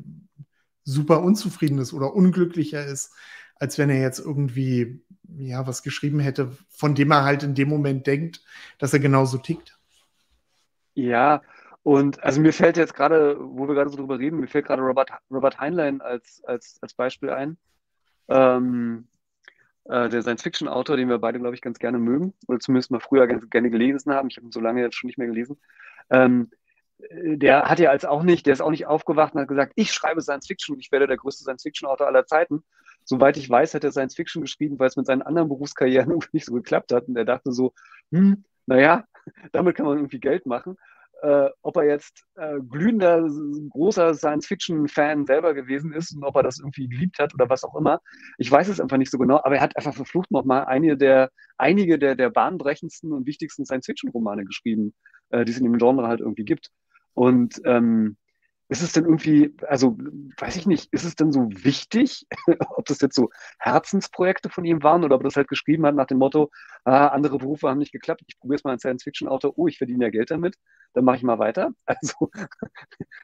super 0.84 1.22
unzufrieden 1.22 1.78
ist 1.78 1.94
oder 1.94 2.12
unglücklicher 2.12 2.84
ist, 2.84 3.14
als 3.54 3.78
wenn 3.78 3.88
er 3.88 4.02
jetzt 4.02 4.18
irgendwie 4.18 5.02
ja 5.38 5.66
was 5.66 5.82
geschrieben 5.82 6.20
hätte, 6.20 6.54
von 6.68 6.94
dem 6.94 7.10
er 7.10 7.24
halt 7.24 7.42
in 7.42 7.54
dem 7.54 7.70
Moment 7.70 8.06
denkt, 8.06 8.44
dass 8.78 8.92
er 8.92 8.98
genauso 8.98 9.38
tickt. 9.38 9.78
Ja, 10.92 11.40
und 11.82 12.22
also 12.22 12.42
mir 12.42 12.52
fällt 12.52 12.76
jetzt 12.76 12.92
gerade, 12.92 13.38
wo 13.40 13.66
wir 13.66 13.74
gerade 13.74 13.88
so 13.88 13.96
drüber 13.96 14.18
reden, 14.18 14.38
mir 14.38 14.48
fällt 14.48 14.66
gerade 14.66 14.82
Robert, 14.82 15.10
Robert 15.30 15.58
Heinlein 15.58 16.02
als, 16.02 16.44
als, 16.44 16.76
als 16.82 16.92
Beispiel 16.92 17.30
ein. 17.30 17.56
Ähm, 18.28 19.08
äh, 19.88 20.08
der 20.08 20.22
Science-Fiction-Autor, 20.22 20.96
den 20.96 21.08
wir 21.08 21.18
beide, 21.18 21.38
glaube 21.38 21.54
ich, 21.54 21.60
ganz 21.60 21.78
gerne 21.78 21.98
mögen, 21.98 22.34
oder 22.48 22.58
zumindest 22.58 22.90
mal 22.90 23.00
früher 23.00 23.26
ganz 23.26 23.48
gerne 23.50 23.70
gelesen 23.70 24.12
haben. 24.12 24.28
Ich 24.28 24.36
habe 24.36 24.46
ihn 24.46 24.52
so 24.52 24.60
lange 24.60 24.82
jetzt 24.82 24.96
schon 24.96 25.08
nicht 25.08 25.18
mehr 25.18 25.28
gelesen. 25.28 25.58
Ähm, 26.10 26.50
der 26.98 27.64
hat 27.64 27.78
ja 27.78 27.90
als 27.90 28.04
auch 28.04 28.22
nicht, 28.22 28.46
der 28.46 28.54
ist 28.54 28.60
auch 28.60 28.70
nicht 28.70 28.86
aufgewacht 28.86 29.34
und 29.34 29.40
hat 29.40 29.48
gesagt, 29.48 29.72
ich 29.76 29.92
schreibe 29.92 30.22
Science 30.22 30.46
Fiction, 30.46 30.78
ich 30.78 30.90
werde 30.92 31.06
der 31.06 31.18
größte 31.18 31.42
Science 31.42 31.62
Fiction 31.62 31.88
Autor 31.88 32.06
aller 32.06 32.26
Zeiten. 32.26 32.64
Soweit 33.04 33.36
ich 33.36 33.48
weiß, 33.48 33.74
hat 33.74 33.84
er 33.84 33.92
Science 33.92 34.14
Fiction 34.16 34.42
geschrieben, 34.42 34.78
weil 34.78 34.88
es 34.88 34.96
mit 34.96 35.06
seinen 35.06 35.22
anderen 35.22 35.48
Berufskarrieren 35.48 36.10
irgendwie 36.10 36.30
nicht 36.32 36.46
so 36.46 36.54
geklappt 36.54 36.92
hat. 36.92 37.06
Und 37.06 37.16
er 37.16 37.24
dachte 37.24 37.52
so, 37.52 37.72
hm, 38.10 38.44
naja, 38.66 39.04
damit 39.52 39.76
kann 39.76 39.86
man 39.86 39.98
irgendwie 39.98 40.20
Geld 40.20 40.46
machen. 40.46 40.76
Äh, 41.26 41.50
ob 41.62 41.76
er 41.76 41.84
jetzt 41.84 42.24
äh, 42.36 42.60
glühender, 42.60 43.28
großer 43.70 44.14
Science-Fiction-Fan 44.14 45.26
selber 45.26 45.54
gewesen 45.54 45.92
ist 45.92 46.14
und 46.14 46.22
ob 46.22 46.36
er 46.36 46.44
das 46.44 46.60
irgendwie 46.60 46.88
geliebt 46.88 47.18
hat 47.18 47.34
oder 47.34 47.50
was 47.50 47.64
auch 47.64 47.74
immer. 47.74 48.00
Ich 48.38 48.48
weiß 48.48 48.68
es 48.68 48.80
einfach 48.80 48.96
nicht 48.96 49.10
so 49.10 49.18
genau, 49.18 49.40
aber 49.42 49.56
er 49.56 49.60
hat 49.60 49.76
einfach 49.76 49.94
verflucht 49.94 50.30
nochmal 50.30 50.66
einige 50.66 50.96
der, 50.96 51.30
einige 51.56 51.98
der, 51.98 52.14
der 52.14 52.30
bahnbrechendsten 52.30 53.12
und 53.12 53.26
wichtigsten 53.26 53.64
Science-Fiction-Romane 53.64 54.44
geschrieben, 54.44 54.94
äh, 55.30 55.44
die 55.44 55.50
es 55.50 55.58
in 55.58 55.64
dem 55.64 55.78
Genre 55.78 56.06
halt 56.06 56.20
irgendwie 56.20 56.44
gibt. 56.44 56.70
Und 57.14 57.60
ähm, 57.64 58.16
ist 58.68 58.82
es 58.82 58.92
denn 58.92 59.04
irgendwie, 59.04 59.54
also 59.68 59.96
weiß 60.38 60.56
ich 60.56 60.66
nicht, 60.66 60.92
ist 60.92 61.04
es 61.04 61.14
denn 61.14 61.30
so 61.30 61.48
wichtig, 61.50 62.26
ob 62.70 62.84
das 62.86 63.00
jetzt 63.00 63.14
so 63.14 63.30
Herzensprojekte 63.58 64.48
von 64.48 64.64
ihm 64.64 64.82
waren 64.82 65.04
oder 65.04 65.14
ob 65.14 65.22
er 65.22 65.28
das 65.28 65.36
halt 65.36 65.48
geschrieben 65.48 65.86
hat 65.86 65.94
nach 65.94 66.06
dem 66.06 66.18
Motto, 66.18 66.50
ah, 66.84 67.08
andere 67.08 67.38
Berufe 67.38 67.68
haben 67.68 67.78
nicht 67.78 67.92
geklappt, 67.92 68.22
ich 68.26 68.38
probiere 68.38 68.56
es 68.56 68.64
mal 68.64 68.72
als 68.72 68.82
Science-Fiction-Autor, 68.82 69.56
oh, 69.56 69.68
ich 69.68 69.78
verdiene 69.78 70.04
ja 70.04 70.10
Geld 70.10 70.30
damit, 70.30 70.56
dann 70.94 71.04
mache 71.04 71.16
ich 71.16 71.22
mal 71.22 71.38
weiter. 71.38 71.70
Also 71.86 72.30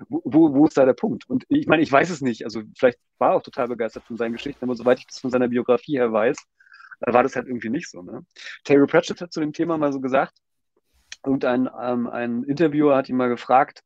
wo, 0.08 0.54
wo 0.54 0.66
ist 0.66 0.78
da 0.78 0.84
der 0.84 0.94
Punkt? 0.94 1.28
Und 1.28 1.44
ich 1.49 1.66
meine, 1.66 1.82
ich 1.82 1.92
weiß 1.92 2.11
es 2.11 2.20
nicht, 2.20 2.44
also 2.44 2.62
vielleicht 2.78 2.99
war 3.18 3.30
er 3.30 3.37
auch 3.37 3.42
total 3.42 3.68
begeistert 3.68 4.04
von 4.04 4.16
seinen 4.16 4.32
Geschichten, 4.32 4.64
aber 4.64 4.75
soweit 4.76 4.99
ich 4.99 5.06
das 5.06 5.18
von 5.18 5.30
seiner 5.30 5.49
Biografie 5.49 5.99
her 5.99 6.12
weiß, 6.12 6.37
war 7.00 7.22
das 7.22 7.37
halt 7.37 7.49
irgendwie 7.49 7.68
nicht 7.68 7.90
so. 7.90 8.02
Ne? 8.02 8.25
Terry 8.64 8.87
Pratchett 8.87 9.20
hat 9.20 9.32
zu 9.32 9.40
dem 9.40 9.52
Thema 9.52 9.76
mal 9.76 9.92
so 9.92 10.00
gesagt, 10.00 10.38
irgendein 11.25 11.68
ähm, 11.80 12.06
ein 12.06 12.44
Interviewer 12.44 12.96
hat 12.96 13.08
ihn 13.08 13.16
mal 13.16 13.28
gefragt, 13.28 13.82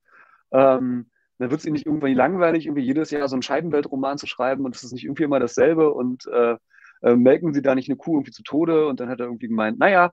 ähm, 0.52 1.10
dann 1.38 1.50
wird 1.50 1.60
es 1.60 1.66
ihnen 1.66 1.74
nicht 1.74 1.86
irgendwie 1.86 2.14
langweilig, 2.14 2.66
irgendwie 2.66 2.84
jedes 2.84 3.10
Jahr 3.10 3.28
so 3.28 3.34
einen 3.34 3.42
Scheibenweltroman 3.42 4.18
zu 4.18 4.26
schreiben 4.26 4.64
und 4.64 4.74
es 4.74 4.82
ist 4.82 4.92
nicht 4.92 5.04
irgendwie 5.04 5.24
immer 5.24 5.40
dasselbe 5.40 5.92
und 5.92 6.26
äh, 6.26 6.56
äh, 7.02 7.16
melken 7.16 7.52
sie 7.52 7.62
da 7.62 7.74
nicht 7.74 7.88
eine 7.88 7.96
Kuh 7.96 8.16
irgendwie 8.16 8.32
zu 8.32 8.42
Tode 8.42 8.86
und 8.86 9.00
dann 9.00 9.08
hat 9.08 9.20
er 9.20 9.26
irgendwie 9.26 9.48
gemeint, 9.48 9.78
naja, 9.78 10.12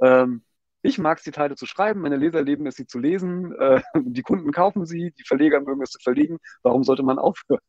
ähm, 0.00 0.42
ich 0.82 0.98
mag 0.98 1.18
es, 1.18 1.24
die 1.24 1.30
Teile 1.30 1.56
zu 1.56 1.66
schreiben, 1.66 2.00
meine 2.00 2.16
Leser 2.16 2.42
leben 2.42 2.66
es, 2.66 2.76
sie 2.76 2.86
zu 2.86 2.98
lesen, 2.98 3.54
äh, 3.58 3.80
die 3.94 4.22
Kunden 4.22 4.52
kaufen 4.52 4.84
sie, 4.86 5.12
die 5.18 5.24
Verleger 5.24 5.60
mögen 5.60 5.82
es 5.82 5.90
zu 5.90 6.00
verlegen, 6.02 6.38
warum 6.62 6.84
sollte 6.84 7.02
man 7.02 7.18
aufhören? 7.18 7.60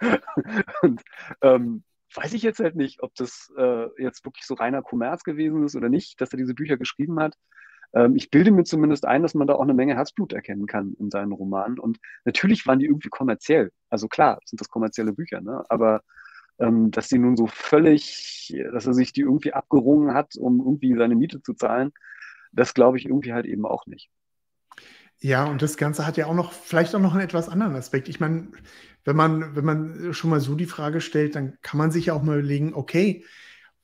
und 0.82 1.02
ähm, 1.42 1.84
weiß 2.14 2.32
ich 2.32 2.42
jetzt 2.42 2.60
halt 2.60 2.74
nicht, 2.74 3.02
ob 3.02 3.14
das 3.14 3.52
äh, 3.56 3.86
jetzt 4.02 4.24
wirklich 4.24 4.44
so 4.46 4.54
reiner 4.54 4.82
Kommerz 4.82 5.22
gewesen 5.22 5.64
ist 5.64 5.76
oder 5.76 5.88
nicht, 5.88 6.20
dass 6.20 6.32
er 6.32 6.38
diese 6.38 6.54
Bücher 6.54 6.76
geschrieben 6.76 7.20
hat. 7.20 7.34
Ähm, 7.92 8.16
ich 8.16 8.30
bilde 8.30 8.50
mir 8.50 8.64
zumindest 8.64 9.04
ein, 9.04 9.22
dass 9.22 9.34
man 9.34 9.46
da 9.46 9.54
auch 9.54 9.62
eine 9.62 9.74
Menge 9.74 9.94
Herzblut 9.94 10.32
erkennen 10.32 10.66
kann 10.66 10.94
in 10.98 11.10
seinen 11.10 11.32
Romanen. 11.32 11.78
Und 11.78 11.98
natürlich 12.24 12.66
waren 12.66 12.78
die 12.78 12.86
irgendwie 12.86 13.08
kommerziell. 13.08 13.70
Also 13.88 14.08
klar, 14.08 14.38
sind 14.44 14.60
das 14.60 14.68
kommerzielle 14.68 15.12
Bücher, 15.12 15.40
ne? 15.40 15.64
aber 15.68 16.02
ähm, 16.58 16.90
dass 16.90 17.08
die 17.08 17.18
nun 17.18 17.36
so 17.36 17.46
völlig, 17.46 18.54
dass 18.72 18.86
er 18.86 18.94
sich 18.94 19.12
die 19.12 19.22
irgendwie 19.22 19.52
abgerungen 19.52 20.14
hat, 20.14 20.36
um 20.36 20.60
irgendwie 20.60 20.94
seine 20.94 21.16
Miete 21.16 21.42
zu 21.42 21.54
zahlen, 21.54 21.92
das 22.52 22.74
glaube 22.74 22.98
ich 22.98 23.06
irgendwie 23.06 23.32
halt 23.32 23.46
eben 23.46 23.64
auch 23.64 23.86
nicht. 23.86 24.10
Ja, 25.22 25.44
und 25.44 25.60
das 25.60 25.76
Ganze 25.76 26.06
hat 26.06 26.16
ja 26.16 26.26
auch 26.26 26.34
noch, 26.34 26.52
vielleicht 26.52 26.94
auch 26.94 27.00
noch 27.00 27.12
einen 27.12 27.24
etwas 27.24 27.48
anderen 27.48 27.76
Aspekt. 27.76 28.08
Ich 28.08 28.20
meine, 28.20 28.48
wenn 29.04 29.16
man, 29.16 29.54
wenn 29.54 29.64
man 29.64 30.14
schon 30.14 30.30
mal 30.30 30.40
so 30.40 30.54
die 30.54 30.66
Frage 30.66 31.00
stellt, 31.02 31.34
dann 31.34 31.58
kann 31.60 31.76
man 31.76 31.90
sich 31.90 32.06
ja 32.06 32.14
auch 32.14 32.22
mal 32.22 32.38
überlegen, 32.38 32.74
okay, 32.74 33.24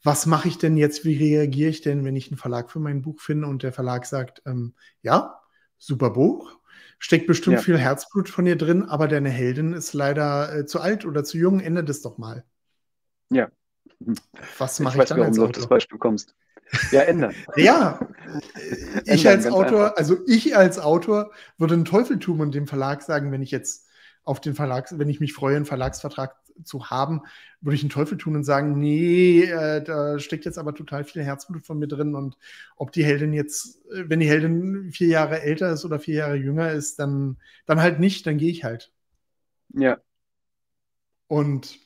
was 0.06 0.24
mache 0.24 0.46
ich 0.46 0.56
denn 0.56 0.76
jetzt, 0.76 1.04
wie 1.04 1.16
reagiere 1.16 1.68
ich 1.68 1.80
denn, 1.80 2.04
wenn 2.04 2.14
ich 2.14 2.30
einen 2.30 2.38
Verlag 2.38 2.70
für 2.70 2.78
mein 2.78 3.02
Buch 3.02 3.20
finde 3.20 3.48
und 3.48 3.64
der 3.64 3.72
Verlag 3.72 4.06
sagt, 4.06 4.40
ähm, 4.46 4.74
ja, 5.02 5.40
super 5.78 6.10
Buch, 6.10 6.60
steckt 7.00 7.26
bestimmt 7.26 7.56
ja. 7.56 7.62
viel 7.62 7.76
Herzblut 7.76 8.28
von 8.28 8.44
dir 8.44 8.56
drin, 8.56 8.84
aber 8.84 9.08
deine 9.08 9.30
Heldin 9.30 9.72
ist 9.72 9.94
leider 9.94 10.54
äh, 10.54 10.64
zu 10.64 10.80
alt 10.80 11.04
oder 11.04 11.24
zu 11.24 11.38
jung, 11.38 11.58
ändert 11.58 11.90
es 11.90 12.02
doch 12.02 12.18
mal. 12.18 12.44
Ja. 13.30 13.48
Was 14.58 14.78
mache 14.78 14.98
ich, 14.98 15.02
ich 15.02 15.08
dann? 15.08 15.32
Du 15.32 15.44
auf 15.44 15.50
das 15.50 15.66
Beispiel 15.66 15.98
kommst. 15.98 16.36
Ja, 16.92 17.00
ändern. 17.00 17.34
ja, 17.56 17.98
ich 19.06 19.28
als 19.28 19.46
Autor, 19.46 19.86
einfach. 19.86 19.96
also 19.96 20.18
ich 20.28 20.56
als 20.56 20.78
Autor 20.78 21.32
würde 21.58 21.74
einen 21.74 21.84
Teufel 21.84 22.20
tun 22.20 22.40
und 22.40 22.54
dem 22.54 22.68
Verlag 22.68 23.02
sagen, 23.02 23.32
wenn 23.32 23.42
ich 23.42 23.50
jetzt 23.50 23.88
auf 24.22 24.40
den 24.40 24.54
Verlag, 24.54 24.88
wenn 24.96 25.08
ich 25.08 25.18
mich 25.18 25.32
freue, 25.32 25.56
einen 25.56 25.66
Verlagsvertrag 25.66 26.36
zu 26.64 26.90
haben, 26.90 27.22
würde 27.60 27.76
ich 27.76 27.82
einen 27.82 27.90
Teufel 27.90 28.18
tun 28.18 28.36
und 28.36 28.44
sagen, 28.44 28.78
nee, 28.78 29.42
äh, 29.42 29.82
da 29.82 30.18
steckt 30.18 30.44
jetzt 30.44 30.58
aber 30.58 30.74
total 30.74 31.04
viel 31.04 31.22
Herzblut 31.22 31.66
von 31.66 31.78
mir 31.78 31.88
drin 31.88 32.14
und 32.14 32.36
ob 32.76 32.92
die 32.92 33.04
Heldin 33.04 33.32
jetzt, 33.32 33.84
äh, 33.92 34.04
wenn 34.08 34.20
die 34.20 34.28
Heldin 34.28 34.92
vier 34.92 35.08
Jahre 35.08 35.42
älter 35.42 35.72
ist 35.72 35.84
oder 35.84 35.98
vier 35.98 36.16
Jahre 36.16 36.36
jünger 36.36 36.72
ist, 36.72 36.98
dann, 36.98 37.38
dann 37.66 37.80
halt 37.80 38.00
nicht, 38.00 38.26
dann 38.26 38.38
gehe 38.38 38.50
ich 38.50 38.64
halt. 38.64 38.92
Ja. 39.74 39.98
Und 41.28 41.78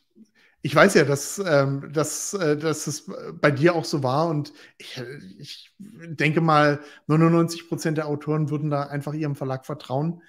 ich 0.62 0.74
weiß 0.74 0.94
ja, 0.94 1.04
dass, 1.04 1.42
ähm, 1.44 1.90
dass, 1.92 2.34
äh, 2.34 2.56
dass 2.56 2.86
es 2.86 3.10
bei 3.40 3.50
dir 3.50 3.74
auch 3.74 3.84
so 3.84 4.02
war 4.02 4.28
und 4.28 4.52
ich, 4.76 5.00
ich 5.38 5.74
denke 5.78 6.40
mal, 6.40 6.80
99 7.06 7.68
Prozent 7.68 7.96
der 7.96 8.06
Autoren 8.06 8.50
würden 8.50 8.70
da 8.70 8.82
einfach 8.84 9.14
ihrem 9.14 9.36
Verlag 9.36 9.64
vertrauen 9.64 10.22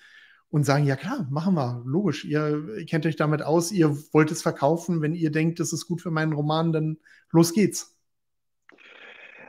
und 0.52 0.66
sagen, 0.66 0.86
ja 0.86 0.98
klar, 0.98 1.26
machen 1.30 1.56
wir, 1.56 1.82
logisch, 1.86 2.26
ihr 2.26 2.86
kennt 2.86 3.06
euch 3.06 3.16
damit 3.16 3.42
aus, 3.42 3.72
ihr 3.72 3.96
wollt 4.14 4.32
es 4.32 4.42
verkaufen, 4.42 5.02
wenn 5.02 5.16
ihr 5.16 5.32
denkt, 5.32 5.60
das 5.60 5.74
ist 5.74 5.88
gut 5.88 6.02
für 6.02 6.12
meinen 6.12 6.34
Roman, 6.34 6.74
dann 6.74 6.98
los 7.32 7.54
geht's. 7.54 7.98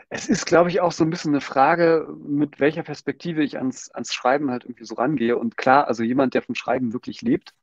Es 0.08 0.28
ist, 0.28 0.46
glaube 0.46 0.68
ich, 0.70 0.80
auch 0.80 0.92
so 0.92 1.04
ein 1.04 1.10
bisschen 1.10 1.32
eine 1.32 1.40
Frage, 1.40 2.06
mit 2.22 2.60
welcher 2.60 2.82
Perspektive 2.82 3.42
ich 3.42 3.56
ans, 3.56 3.90
ans 3.90 4.12
Schreiben 4.12 4.50
halt 4.50 4.64
irgendwie 4.64 4.84
so 4.84 4.94
rangehe. 4.94 5.38
Und 5.38 5.56
klar, 5.56 5.88
also 5.88 6.02
jemand, 6.02 6.34
der 6.34 6.42
vom 6.42 6.54
Schreiben 6.54 6.92
wirklich 6.92 7.22
lebt, 7.22 7.54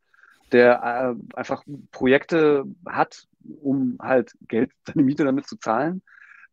der 0.52 1.16
äh, 1.16 1.38
einfach 1.38 1.64
Projekte 1.92 2.66
hat, 2.88 3.28
um 3.62 3.98
halt 4.02 4.34
Geld, 4.48 4.72
seine 4.86 5.04
Miete 5.04 5.26
damit 5.26 5.48
zu 5.48 5.58
zahlen, 5.58 6.02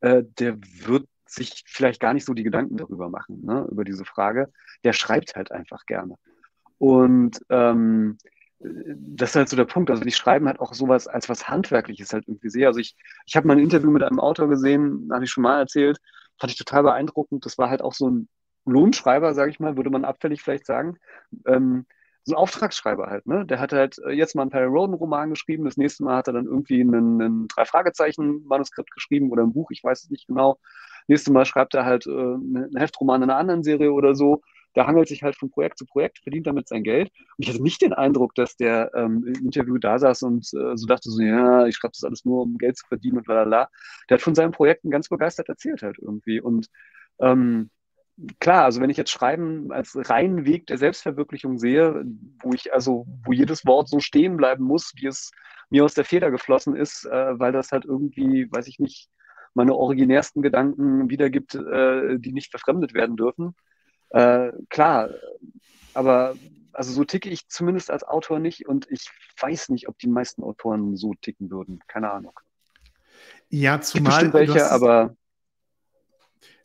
äh, 0.00 0.22
der 0.38 0.58
wird 0.60 1.08
sich 1.24 1.64
vielleicht 1.66 2.00
gar 2.00 2.12
nicht 2.12 2.26
so 2.26 2.34
die 2.34 2.44
Gedanken 2.44 2.76
darüber 2.76 3.08
machen, 3.08 3.44
ne, 3.44 3.66
über 3.70 3.84
diese 3.84 4.04
Frage. 4.04 4.52
Der 4.84 4.92
schreibt 4.92 5.34
halt 5.34 5.50
einfach 5.50 5.86
gerne. 5.86 6.16
Und 6.78 7.40
ähm, 7.48 8.18
das 8.58 9.30
ist 9.30 9.36
halt 9.36 9.48
so 9.48 9.56
der 9.56 9.64
Punkt. 9.64 9.90
Also 9.90 10.04
ich 10.04 10.16
schreiben 10.16 10.46
halt 10.46 10.60
auch 10.60 10.74
sowas 10.74 11.06
als 11.06 11.28
was 11.28 11.48
Handwerkliches 11.48 12.12
halt 12.12 12.26
irgendwie 12.26 12.48
sehe. 12.50 12.66
Also 12.66 12.80
ich, 12.80 12.96
ich 13.26 13.36
habe 13.36 13.46
mal 13.46 13.54
ein 13.56 13.62
Interview 13.62 13.90
mit 13.90 14.02
einem 14.02 14.20
Autor 14.20 14.48
gesehen, 14.48 15.08
habe 15.12 15.24
ich 15.24 15.30
schon 15.30 15.42
mal 15.42 15.58
erzählt, 15.58 15.98
fand 16.38 16.52
ich 16.52 16.58
total 16.58 16.82
beeindruckend. 16.82 17.44
Das 17.44 17.58
war 17.58 17.70
halt 17.70 17.82
auch 17.82 17.92
so 17.92 18.08
ein 18.08 18.28
Lohnschreiber, 18.64 19.34
sage 19.34 19.50
ich 19.50 19.60
mal, 19.60 19.76
würde 19.76 19.90
man 19.90 20.04
abfällig 20.04 20.42
vielleicht 20.42 20.66
sagen. 20.66 20.98
Ähm, 21.46 21.86
so 22.24 22.34
ein 22.34 22.38
Auftragsschreiber 22.38 23.06
halt, 23.06 23.26
ne? 23.26 23.46
Der 23.46 23.60
hat 23.60 23.72
halt 23.72 23.98
äh, 24.04 24.10
jetzt 24.10 24.34
mal 24.34 24.42
einen 24.42 24.50
Perry 24.50 24.66
Roden-Roman 24.66 25.30
geschrieben, 25.30 25.64
das 25.64 25.76
nächste 25.76 26.02
Mal 26.02 26.16
hat 26.16 26.26
er 26.26 26.32
dann 26.32 26.46
irgendwie 26.46 26.80
einen 26.80 27.46
Drei-Fragezeichen-Manuskript 27.46 28.90
geschrieben 28.90 29.30
oder 29.30 29.44
ein 29.44 29.52
Buch, 29.52 29.70
ich 29.70 29.84
weiß 29.84 30.02
es 30.02 30.10
nicht 30.10 30.26
genau. 30.26 30.58
Nächstes 31.06 31.32
Mal 31.32 31.44
schreibt 31.44 31.74
er 31.74 31.84
halt 31.84 32.08
äh, 32.08 32.10
einen 32.10 32.76
Heftroman 32.76 33.22
in 33.22 33.30
einer 33.30 33.38
anderen 33.38 33.62
Serie 33.62 33.92
oder 33.92 34.16
so 34.16 34.42
der 34.76 34.86
hangelt 34.86 35.08
sich 35.08 35.22
halt 35.22 35.36
von 35.36 35.50
Projekt 35.50 35.78
zu 35.78 35.86
Projekt, 35.86 36.18
verdient 36.18 36.46
damit 36.46 36.68
sein 36.68 36.82
Geld. 36.84 37.10
Und 37.36 37.44
ich 37.44 37.48
hatte 37.48 37.62
nicht 37.62 37.80
den 37.80 37.94
Eindruck, 37.94 38.34
dass 38.34 38.56
der 38.56 38.92
ähm, 38.94 39.24
im 39.26 39.46
Interview 39.46 39.78
da 39.78 39.98
saß 39.98 40.22
und 40.22 40.46
äh, 40.54 40.76
so 40.76 40.86
dachte 40.86 41.10
so, 41.10 41.22
ja, 41.22 41.66
ich 41.66 41.76
schreibe 41.76 41.92
das 41.92 42.04
alles 42.04 42.24
nur, 42.24 42.42
um 42.42 42.58
Geld 42.58 42.76
zu 42.76 42.86
verdienen 42.86 43.16
und 43.18 43.26
lalala. 43.26 43.70
Der 44.08 44.16
hat 44.16 44.22
von 44.22 44.34
seinen 44.34 44.52
Projekten 44.52 44.90
ganz 44.90 45.08
begeistert 45.08 45.48
erzählt 45.48 45.82
halt 45.82 45.96
irgendwie. 45.98 46.40
Und 46.40 46.68
ähm, 47.20 47.70
klar, 48.38 48.64
also 48.64 48.80
wenn 48.82 48.90
ich 48.90 48.98
jetzt 48.98 49.10
Schreiben 49.10 49.72
als 49.72 49.96
reinen 49.96 50.44
Weg 50.44 50.66
der 50.66 50.78
Selbstverwirklichung 50.78 51.58
sehe, 51.58 52.04
wo 52.42 52.52
ich 52.52 52.72
also, 52.74 53.06
wo 53.24 53.32
jedes 53.32 53.64
Wort 53.66 53.88
so 53.88 54.00
stehen 54.00 54.36
bleiben 54.36 54.64
muss, 54.64 54.92
wie 54.96 55.06
es 55.06 55.30
mir 55.70 55.84
aus 55.84 55.94
der 55.94 56.04
Feder 56.04 56.30
geflossen 56.30 56.76
ist, 56.76 57.06
äh, 57.06 57.38
weil 57.38 57.52
das 57.52 57.72
halt 57.72 57.86
irgendwie, 57.86 58.50
weiß 58.52 58.68
ich 58.68 58.78
nicht, 58.78 59.08
meine 59.54 59.74
originärsten 59.74 60.42
Gedanken 60.42 61.08
wiedergibt, 61.08 61.54
äh, 61.54 62.18
die 62.18 62.32
nicht 62.32 62.50
verfremdet 62.50 62.92
werden 62.92 63.16
dürfen, 63.16 63.54
äh, 64.10 64.52
klar, 64.68 65.10
aber 65.94 66.36
also 66.72 66.92
so 66.92 67.04
ticke 67.04 67.30
ich 67.30 67.48
zumindest 67.48 67.90
als 67.90 68.04
Autor 68.04 68.38
nicht 68.38 68.66
und 68.66 68.86
ich 68.90 69.10
weiß 69.40 69.70
nicht, 69.70 69.88
ob 69.88 69.98
die 69.98 70.08
meisten 70.08 70.42
Autoren 70.42 70.96
so 70.96 71.14
ticken 71.14 71.50
würden. 71.50 71.80
Keine 71.88 72.10
Ahnung. 72.10 72.38
Ja, 73.48 73.80
zumal. 73.80 74.32
welche, 74.32 74.54
hast, 74.54 74.72
aber. 74.72 75.16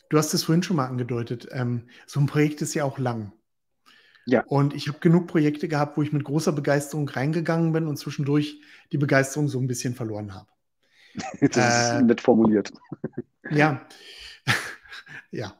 Du 0.09 0.17
hast 0.17 0.33
es 0.33 0.43
vorhin 0.43 0.63
schon 0.63 0.75
mal 0.75 0.87
angedeutet. 0.87 1.47
Ähm, 1.51 1.87
so 2.05 2.19
ein 2.19 2.25
Projekt 2.25 2.61
ist 2.61 2.73
ja 2.73 2.83
auch 2.83 2.97
lang. 2.97 3.31
Ja. 4.25 4.43
Und 4.45 4.73
ich 4.73 4.87
habe 4.87 4.99
genug 4.99 5.27
Projekte 5.27 5.67
gehabt, 5.67 5.97
wo 5.97 6.01
ich 6.01 6.11
mit 6.11 6.23
großer 6.23 6.51
Begeisterung 6.51 7.07
reingegangen 7.07 7.71
bin 7.71 7.87
und 7.87 7.97
zwischendurch 7.97 8.61
die 8.91 8.97
Begeisterung 8.97 9.47
so 9.47 9.59
ein 9.59 9.67
bisschen 9.67 9.95
verloren 9.95 10.33
habe. 10.33 10.47
das 11.41 11.57
äh, 11.57 11.97
ist 11.97 12.03
nett 12.03 12.21
formuliert. 12.21 12.71
Ja. 13.49 13.85
ja. 15.31 15.53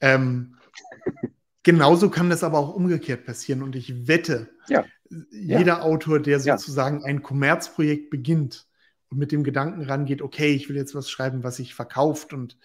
Ähm, 0.00 0.56
Genauso 1.62 2.10
kann 2.10 2.30
das 2.30 2.42
aber 2.42 2.58
auch 2.58 2.74
umgekehrt 2.74 3.24
passieren. 3.24 3.62
Und 3.62 3.76
ich 3.76 4.08
wette, 4.08 4.50
ja. 4.68 4.84
jeder 5.30 5.66
ja. 5.66 5.82
Autor, 5.82 6.20
der 6.20 6.40
sozusagen 6.40 7.00
ja. 7.00 7.06
ein 7.06 7.22
Kommerzprojekt 7.22 8.10
beginnt 8.10 8.66
und 9.10 9.18
mit 9.18 9.30
dem 9.30 9.44
Gedanken 9.44 9.82
rangeht, 9.82 10.22
okay, 10.22 10.52
ich 10.52 10.68
will 10.68 10.76
jetzt 10.76 10.94
was 10.94 11.10
schreiben, 11.10 11.44
was 11.44 11.56
sich 11.56 11.74
verkauft 11.74 12.32
und 12.32 12.58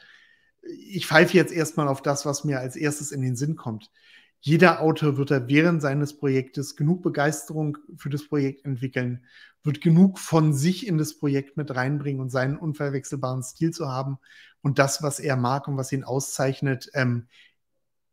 ich 0.63 1.05
pfeife 1.05 1.37
jetzt 1.37 1.53
erstmal 1.53 1.87
auf 1.87 2.01
das, 2.01 2.25
was 2.25 2.43
mir 2.43 2.59
als 2.59 2.75
erstes 2.75 3.11
in 3.11 3.21
den 3.21 3.35
Sinn 3.35 3.55
kommt. 3.55 3.91
Jeder 4.39 4.81
Autor 4.81 5.17
wird 5.17 5.31
da 5.31 5.47
während 5.47 5.81
seines 5.81 6.17
Projektes 6.17 6.75
genug 6.75 7.03
Begeisterung 7.03 7.77
für 7.97 8.09
das 8.09 8.27
Projekt 8.27 8.65
entwickeln, 8.65 9.25
wird 9.63 9.81
genug 9.81 10.19
von 10.19 10.53
sich 10.53 10.87
in 10.87 10.97
das 10.97 11.17
Projekt 11.17 11.57
mit 11.57 11.75
reinbringen 11.75 12.21
und 12.21 12.29
seinen 12.29 12.57
unverwechselbaren 12.57 13.43
Stil 13.43 13.71
zu 13.71 13.89
haben 13.89 14.17
und 14.61 14.79
das, 14.79 15.01
was 15.03 15.19
er 15.19 15.35
mag 15.35 15.67
und 15.67 15.77
was 15.77 15.91
ihn 15.91 16.03
auszeichnet, 16.03 16.89
ähm, 16.93 17.27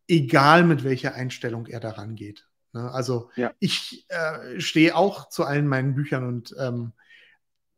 egal 0.09 0.65
mit 0.65 0.85
welcher 0.85 1.15
Einstellung 1.15 1.67
er 1.67 1.81
daran 1.81 2.15
geht. 2.15 2.47
Ne? 2.73 2.91
Also 2.91 3.31
ja. 3.37 3.53
ich 3.59 4.07
äh, 4.09 4.61
stehe 4.61 4.97
auch 4.97 5.29
zu 5.29 5.45
allen 5.45 5.67
meinen 5.67 5.95
Büchern 5.95 6.27
und 6.27 6.55
ähm, 6.59 6.93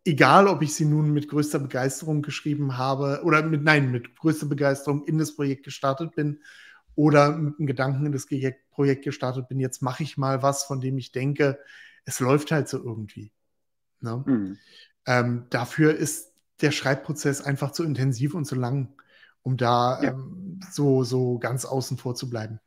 egal, 0.05 0.47
ob 0.49 0.63
ich 0.63 0.75
sie 0.75 0.85
nun 0.85 1.13
mit 1.13 1.29
größter 1.29 1.59
Begeisterung 1.59 2.23
geschrieben 2.23 2.77
habe 2.79 3.21
oder 3.25 3.43
mit, 3.43 3.63
nein, 3.63 3.91
mit 3.91 4.17
größter 4.17 4.47
Begeisterung 4.47 5.05
in 5.07 5.19
das 5.19 5.35
Projekt 5.35 5.65
gestartet 5.65 6.15
bin 6.15 6.41
oder 6.95 7.37
mit 7.37 7.59
dem 7.59 7.67
Gedanken 7.67 8.07
in 8.07 8.13
das 8.13 8.27
Projekt 8.71 9.05
gestartet 9.05 9.49
bin, 9.49 9.61
jetzt 9.61 9.83
mache 9.83 10.03
ich 10.03 10.17
mal 10.17 10.43
was, 10.43 10.65
von 10.65 10.81
dem 10.81 10.97
ich 10.97 11.13
denke, 11.13 11.59
es 12.05 12.21
läuft 12.21 12.53
halt 12.53 12.69
so 12.69 12.79
irgendwie. 12.83 13.33
Ne? 14.01 14.25
Mhm. 14.27 14.59
Ähm, 15.07 15.47
dafür 15.51 15.95
ist 15.95 16.33
der 16.61 16.71
Schreibprozess 16.71 17.43
einfach 17.43 17.73
zu 17.73 17.85
intensiv 17.85 18.35
und 18.35 18.47
zu 18.47 18.55
lang, 18.55 18.89
um 19.47 19.57
da 19.57 20.03
ja. 20.03 20.11
ähm, 20.11 20.59
so, 20.73 21.05
so 21.05 21.39
ganz 21.39 21.65
außen 21.65 21.97
vor 21.99 22.17
zu 22.17 22.29
bleiben. 22.29 22.59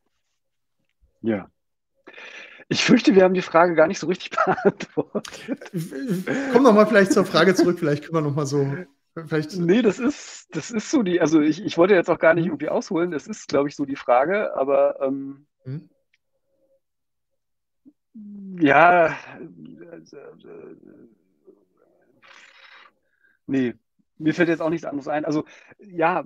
Ja. 1.22 1.52
Ich 2.70 2.86
fürchte, 2.86 3.16
wir 3.16 3.26
haben 3.26 3.34
die 3.34 3.42
Frage 3.42 3.76
gar 3.76 3.88
nicht 3.88 4.00
so 4.00 4.08
richtig 4.08 4.30
beantwortet. 4.46 5.72
Komm 6.54 6.64
noch 6.64 6.74
mal 6.74 6.88
vielleicht 6.88 7.12
zur 7.12 7.26
Frage 7.26 7.54
zurück, 7.54 7.80
vielleicht 7.80 8.06
können 8.06 8.16
wir 8.16 8.22
noch 8.30 8.36
mal 8.36 8.46
so. 8.46 8.66
Vielleicht... 9.14 9.58
Nee, 9.58 9.82
das 9.82 10.00
ist, 10.00 10.56
das 10.56 10.72
ist 10.72 10.90
so 10.90 11.04
die, 11.04 11.20
also 11.20 11.42
ich, 11.42 11.62
ich 11.66 11.78
wollte 11.78 11.96
jetzt 11.96 12.10
auch 12.10 12.20
gar 12.20 12.34
nicht 12.34 12.46
mhm. 12.46 12.52
irgendwie 12.52 12.70
ausholen, 12.70 13.12
das 13.12 13.28
ist, 13.28 13.50
glaube 13.50 13.68
ich, 13.68 13.76
so 13.76 13.84
die 13.84 13.98
Frage, 13.98 14.56
aber 14.56 15.02
ähm, 15.02 15.48
hm? 15.64 15.90
ja, 18.58 19.18
nee, 23.48 23.74
mir 24.20 24.34
fällt 24.34 24.50
jetzt 24.50 24.62
auch 24.62 24.70
nichts 24.70 24.86
anderes 24.86 25.08
ein. 25.08 25.26
Also 25.26 25.46
ja, 25.80 26.24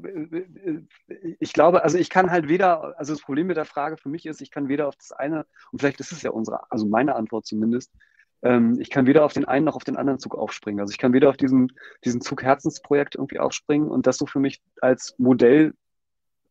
ich 1.40 1.54
glaube, 1.54 1.84
also 1.84 1.98
ich 1.98 2.10
kann 2.10 2.32
halt 2.32 2.50
weder, 2.50 2.98
also 2.98 3.14
das 3.14 3.22
Problem 3.22 3.48
mit 3.48 3.58
der 3.58 3.66
Frage 3.66 3.98
für 3.98 4.10
mich 4.10 4.26
ist, 4.26 4.42
ich 4.42 4.52
kann 4.52 4.68
weder 4.68 4.88
auf 4.88 4.96
das 4.96 5.12
eine, 5.12 5.46
und 5.72 5.80
vielleicht 5.80 6.00
ist 6.00 6.12
es 6.12 6.24
ja 6.24 6.32
unsere, 6.32 6.72
also 6.72 6.88
meine 6.88 7.16
Antwort 7.16 7.46
zumindest, 7.46 7.94
ähm, 8.42 8.78
ich 8.80 8.90
kann 8.90 9.06
weder 9.06 9.24
auf 9.24 9.34
den 9.34 9.46
einen 9.46 9.66
noch 9.66 9.76
auf 9.76 9.84
den 9.84 9.96
anderen 9.96 10.20
Zug 10.20 10.36
aufspringen. 10.36 10.82
Also 10.82 10.92
ich 10.92 10.98
kann 10.98 11.14
weder 11.14 11.30
auf 11.30 11.38
diesen, 11.38 11.72
diesen 12.04 12.22
Zug 12.22 12.44
Herzensprojekt 12.44 13.16
irgendwie 13.16 13.40
aufspringen 13.40 13.90
und 13.90 14.06
das 14.08 14.18
so 14.18 14.26
für 14.26 14.40
mich 14.40 14.62
als 14.82 15.16
Modell, 15.18 15.74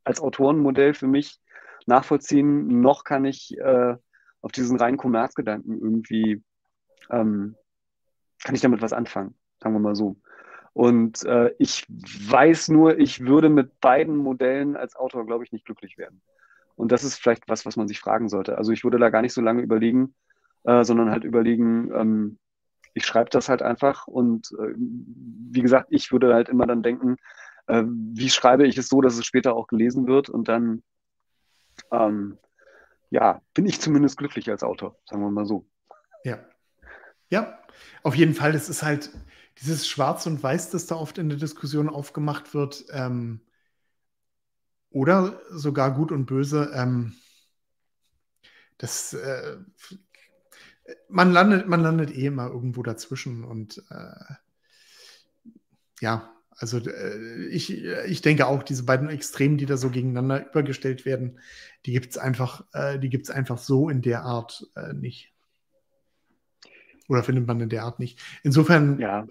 als 0.04 0.20
Autorenmodell 0.20 0.94
für 0.94 1.06
mich 1.06 1.38
nachvollziehen, 1.87 2.80
noch 2.80 3.04
kann 3.04 3.25
ich 3.25 3.58
äh, 3.58 3.96
auf 4.40 4.52
diesen 4.52 4.78
reinen 4.78 4.96
Kommerzgedanken 4.96 5.80
irgendwie, 5.80 6.42
ähm, 7.11 7.56
kann 8.44 8.54
ich 8.54 8.61
damit 8.61 8.82
was 8.82 8.92
anfangen, 8.92 9.34
sagen 9.61 9.75
wir 9.75 9.80
mal 9.80 9.94
so. 9.94 10.16
Und 10.74 11.24
äh, 11.24 11.54
ich 11.58 11.86
weiß 11.88 12.68
nur, 12.68 12.98
ich 12.98 13.20
würde 13.20 13.50
mit 13.50 13.80
beiden 13.80 14.16
Modellen 14.16 14.76
als 14.76 14.96
Autor, 14.96 15.26
glaube 15.26 15.44
ich, 15.44 15.52
nicht 15.52 15.66
glücklich 15.66 15.98
werden. 15.98 16.22
Und 16.76 16.92
das 16.92 17.04
ist 17.04 17.16
vielleicht 17.16 17.48
was, 17.48 17.66
was 17.66 17.76
man 17.76 17.88
sich 17.88 18.00
fragen 18.00 18.28
sollte. 18.28 18.56
Also 18.56 18.72
ich 18.72 18.82
würde 18.82 18.98
da 18.98 19.10
gar 19.10 19.22
nicht 19.22 19.34
so 19.34 19.42
lange 19.42 19.62
überlegen, 19.62 20.14
äh, 20.64 20.82
sondern 20.84 21.10
halt 21.10 21.24
überlegen, 21.24 21.90
ähm, 21.94 22.38
ich 22.94 23.04
schreibe 23.04 23.30
das 23.30 23.48
halt 23.48 23.62
einfach. 23.62 24.06
Und 24.06 24.50
äh, 24.58 24.74
wie 24.76 25.62
gesagt, 25.62 25.88
ich 25.90 26.10
würde 26.10 26.32
halt 26.34 26.48
immer 26.48 26.66
dann 26.66 26.82
denken, 26.82 27.16
äh, 27.66 27.84
wie 27.86 28.30
schreibe 28.30 28.66
ich 28.66 28.78
es 28.78 28.88
so, 28.88 29.00
dass 29.00 29.18
es 29.18 29.26
später 29.26 29.54
auch 29.54 29.66
gelesen 29.66 30.06
wird. 30.06 30.30
Und 30.30 30.48
dann, 30.48 30.82
ähm, 31.90 32.38
ja, 33.10 33.42
bin 33.52 33.66
ich 33.66 33.80
zumindest 33.80 34.16
glücklich 34.16 34.50
als 34.50 34.62
Autor, 34.62 34.96
sagen 35.04 35.22
wir 35.22 35.30
mal 35.30 35.46
so. 35.46 35.66
Ja. 36.24 36.38
Ja, 37.32 37.58
auf 38.02 38.14
jeden 38.14 38.34
Fall. 38.34 38.52
Das 38.52 38.68
ist 38.68 38.82
halt, 38.82 39.10
dieses 39.62 39.88
Schwarz 39.88 40.26
und 40.26 40.42
Weiß, 40.42 40.68
das 40.68 40.86
da 40.86 40.96
oft 40.96 41.16
in 41.16 41.30
der 41.30 41.38
Diskussion 41.38 41.88
aufgemacht 41.88 42.52
wird, 42.52 42.84
ähm, 42.90 43.40
oder 44.90 45.40
sogar 45.50 45.94
Gut 45.94 46.12
und 46.12 46.26
Böse, 46.26 46.70
ähm, 46.74 47.14
das, 48.76 49.14
äh, 49.14 49.56
man, 51.08 51.32
landet, 51.32 51.66
man 51.68 51.80
landet 51.80 52.10
eh 52.10 52.26
immer 52.26 52.48
irgendwo 52.48 52.82
dazwischen 52.82 53.44
und 53.44 53.82
äh, 53.90 54.35
ja, 56.02 56.35
also 56.50 56.80
äh, 56.80 57.46
ich, 57.46 57.72
ich 57.72 58.20
denke 58.20 58.46
auch, 58.46 58.62
diese 58.62 58.85
beiden 58.85 59.09
Extremen, 59.09 59.57
die 59.57 59.64
da 59.64 59.78
so 59.78 59.88
gegeneinander 59.88 60.50
übergestellt 60.50 61.07
werden, 61.07 61.40
die 61.87 61.92
gibt 61.92 62.11
es 62.11 62.18
einfach, 62.18 62.66
äh, 62.74 62.98
einfach 63.33 63.57
so 63.57 63.88
in 63.88 64.02
der 64.02 64.22
Art 64.22 64.66
äh, 64.76 64.92
nicht. 64.92 65.33
Oder 67.12 67.22
findet 67.22 67.46
man 67.46 67.61
in 67.61 67.68
der 67.68 67.85
Art 67.85 67.98
nicht. 67.98 68.18
Insofern 68.42 68.98
ja. 68.98 69.27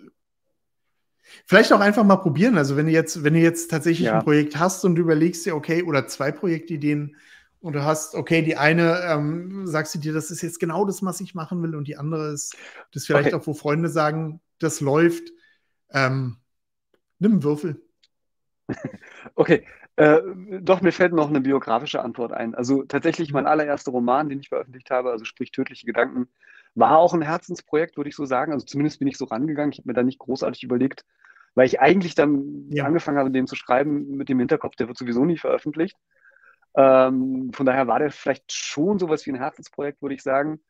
Vielleicht 1.46 1.72
auch 1.74 1.80
einfach 1.80 2.04
mal 2.04 2.18
probieren. 2.18 2.58
Also 2.58 2.76
wenn 2.78 2.86
du 2.86 2.92
jetzt, 2.92 3.24
wenn 3.24 3.34
du 3.34 3.40
jetzt 3.40 3.72
tatsächlich 3.72 4.08
ja. 4.08 4.16
ein 4.16 4.24
Projekt 4.24 4.58
hast 4.58 4.84
und 4.86 4.96
du 4.96 5.02
überlegst 5.02 5.46
dir, 5.46 5.56
okay, 5.56 5.84
oder 5.84 6.08
zwei 6.08 6.32
Projektideen 6.32 7.16
und 7.62 7.74
du 7.74 7.84
hast, 7.84 8.16
okay, 8.16 8.42
die 8.42 8.58
eine 8.58 9.02
ähm, 9.08 9.66
sagst 9.68 9.96
du 9.96 10.00
dir, 10.00 10.14
das 10.14 10.30
ist 10.30 10.42
jetzt 10.42 10.60
genau 10.60 10.86
das, 10.86 11.04
was 11.04 11.22
ich 11.22 11.36
machen 11.36 11.62
will, 11.64 11.76
und 11.76 11.88
die 11.88 11.98
andere 11.98 12.34
ist 12.34 12.56
das 12.92 13.06
vielleicht 13.06 13.34
okay. 13.34 13.42
auch, 13.42 13.48
wo 13.48 13.54
Freunde 13.54 13.90
sagen, 13.90 14.42
das 14.60 14.82
läuft. 14.82 15.32
Ähm, 15.92 16.38
nimm 17.20 17.34
einen 17.34 17.44
Würfel. 17.44 17.82
Okay, 19.36 19.66
äh, 19.98 20.22
doch, 20.62 20.82
mir 20.82 20.92
fällt 20.92 21.14
noch 21.14 21.30
eine 21.30 21.42
biografische 21.42 22.02
Antwort 22.02 22.32
ein. 22.32 22.56
Also 22.56 22.84
tatsächlich 22.84 23.34
mein 23.34 23.46
allererster 23.46 23.92
Roman, 23.92 24.30
den 24.30 24.40
ich 24.40 24.50
veröffentlicht 24.50 24.90
habe, 24.90 25.12
also 25.12 25.26
sprich 25.26 25.52
Tödliche 25.52 25.86
Gedanken, 25.86 26.28
war 26.76 26.98
auch 26.98 27.14
ein 27.14 27.22
Herzensprojekt, 27.22 27.98
würde 27.98 28.10
ich 28.10 28.16
so 28.16 28.26
sagen. 28.26 28.54
Also 28.54 28.66
zumindest 28.66 29.00
bin 29.00 29.08
ich 29.08 29.18
so 29.18 29.26
rangegangen. 29.26 29.72
Ich 29.72 29.80
habe 29.80 29.90
mir 29.90 29.94
da 29.94 30.04
nicht 30.04 30.20
großartig 30.20 30.64
überlegt, 30.64 31.06
weil 31.56 31.66
ich 31.66 31.80
eigentlich 31.82 32.16
dann 32.16 32.70
ja. 32.70 32.86
angefangen 32.86 33.18
habe, 33.18 33.32
den 33.32 33.48
zu 33.48 33.56
schreiben 33.56 34.16
mit 34.16 34.30
dem 34.30 34.40
Hinterkopf, 34.40 34.76
der 34.76 34.88
wird 34.88 34.98
sowieso 34.98 35.26
nie 35.26 35.38
veröffentlicht. 35.38 35.98
Ähm, 36.76 37.52
von 37.54 37.66
daher 37.66 37.88
war 37.88 38.00
der 38.00 38.12
vielleicht 38.12 38.52
schon 38.52 39.00
sowas 39.00 39.26
wie 39.26 39.32
ein 39.32 39.38
Herzensprojekt, 39.38 40.02
würde 40.02 40.16
ich 40.16 40.24
sagen. 40.24 40.62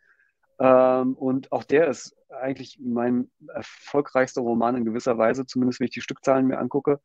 Ähm, 0.59 1.13
und 1.13 1.51
auch 1.51 1.63
der 1.63 1.87
ist 1.87 2.15
eigentlich 2.29 2.79
mein 2.81 3.29
erfolgreichster 3.53 4.41
Roman 4.41 4.75
in 4.75 4.85
gewisser 4.85 5.17
Weise, 5.17 5.45
zumindest 5.45 5.79
wenn 5.79 5.85
ich 5.85 5.93
die 5.93 6.01
Stückzahlen 6.01 6.47
mir 6.47 6.59
angucke. 6.59 6.99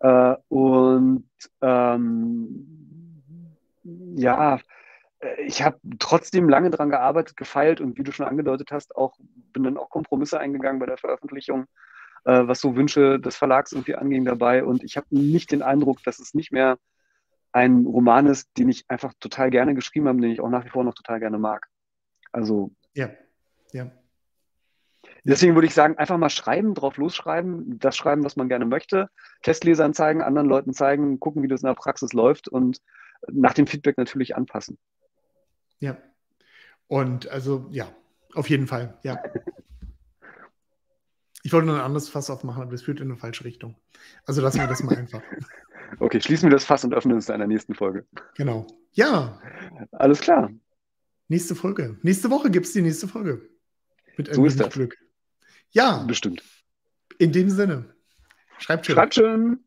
Äh, 0.00 0.36
und 0.48 1.28
ähm, 1.62 3.14
ja, 4.16 4.60
ich 5.38 5.62
habe 5.62 5.78
trotzdem 5.98 6.48
lange 6.48 6.70
daran 6.70 6.90
gearbeitet, 6.90 7.36
gefeilt 7.36 7.80
und 7.80 7.98
wie 7.98 8.04
du 8.04 8.12
schon 8.12 8.26
angedeutet 8.26 8.70
hast, 8.70 8.94
auch 8.94 9.16
bin 9.52 9.64
dann 9.64 9.76
auch 9.76 9.90
Kompromisse 9.90 10.38
eingegangen 10.38 10.78
bei 10.78 10.86
der 10.86 10.96
Veröffentlichung, 10.96 11.66
äh, 12.24 12.46
was 12.46 12.60
so 12.60 12.76
Wünsche 12.76 13.18
des 13.18 13.36
Verlags 13.36 13.72
irgendwie 13.72 13.96
anging 13.96 14.24
dabei. 14.24 14.64
Und 14.64 14.84
ich 14.84 14.96
habe 14.96 15.06
nicht 15.10 15.50
den 15.50 15.62
Eindruck, 15.62 16.02
dass 16.04 16.20
es 16.20 16.34
nicht 16.34 16.52
mehr 16.52 16.78
ein 17.52 17.84
Roman 17.86 18.26
ist, 18.26 18.48
den 18.58 18.68
ich 18.68 18.84
einfach 18.88 19.12
total 19.18 19.50
gerne 19.50 19.74
geschrieben 19.74 20.06
habe, 20.06 20.20
den 20.20 20.30
ich 20.30 20.40
auch 20.40 20.50
nach 20.50 20.64
wie 20.64 20.70
vor 20.70 20.84
noch 20.84 20.94
total 20.94 21.18
gerne 21.18 21.38
mag. 21.38 21.66
Also. 22.30 22.70
Ja, 22.94 23.10
ja. 23.72 23.90
Deswegen 25.24 25.54
würde 25.54 25.66
ich 25.66 25.74
sagen, 25.74 25.98
einfach 25.98 26.16
mal 26.16 26.30
schreiben, 26.30 26.74
drauf 26.74 26.96
losschreiben, 26.96 27.78
das 27.78 27.96
schreiben, 27.96 28.24
was 28.24 28.36
man 28.36 28.48
gerne 28.48 28.66
möchte, 28.66 29.08
Testlesern 29.42 29.94
zeigen, 29.94 30.22
anderen 30.22 30.48
Leuten 30.48 30.72
zeigen, 30.72 31.18
gucken, 31.18 31.42
wie 31.42 31.48
das 31.48 31.62
in 31.62 31.66
der 31.66 31.74
Praxis 31.74 32.12
läuft 32.12 32.48
und 32.48 32.80
nach 33.26 33.52
dem 33.52 33.66
Feedback 33.66 33.98
natürlich 33.98 34.36
anpassen. 34.36 34.78
Ja. 35.80 35.96
Und 36.86 37.28
also, 37.28 37.68
ja, 37.70 37.94
auf 38.34 38.48
jeden 38.50 38.66
Fall, 38.66 38.98
ja. 39.02 39.22
Ich 41.42 41.52
wollte 41.52 41.66
nur 41.66 41.76
ein 41.76 41.82
anderes 41.82 42.08
Fass 42.08 42.30
aufmachen, 42.30 42.62
aber 42.62 42.72
das 42.72 42.82
führt 42.82 43.00
in 43.00 43.10
eine 43.10 43.16
falsche 43.16 43.44
Richtung. 43.44 43.76
Also 44.26 44.42
lassen 44.42 44.58
wir 44.58 44.66
das 44.66 44.82
mal 44.82 44.96
einfach. 44.96 45.22
Okay, 46.00 46.20
schließen 46.20 46.50
wir 46.50 46.54
das 46.54 46.66
Fass 46.66 46.84
und 46.84 46.92
öffnen 46.92 47.16
es 47.16 47.30
in 47.30 47.38
der 47.38 47.48
nächsten 47.48 47.74
Folge. 47.74 48.06
Genau. 48.36 48.66
Ja. 48.92 49.40
Alles 49.92 50.20
klar. 50.20 50.50
Nächste 51.28 51.54
Folge. 51.54 51.98
Nächste 52.02 52.30
Woche 52.30 52.50
gibt 52.50 52.66
es 52.66 52.74
die 52.74 52.82
nächste 52.82 53.08
Folge. 53.08 53.48
Mit 54.18 54.34
so 54.34 54.44
ist 54.44 54.60
das. 54.60 54.74
Glück. 54.74 54.98
Ja. 55.70 56.04
Bestimmt. 56.04 56.42
In 57.18 57.32
dem 57.32 57.48
Sinne. 57.48 57.94
Schreibt 58.58 58.84
schön. 58.84 58.94
Schreibt 58.96 59.14
schön. 59.14 59.64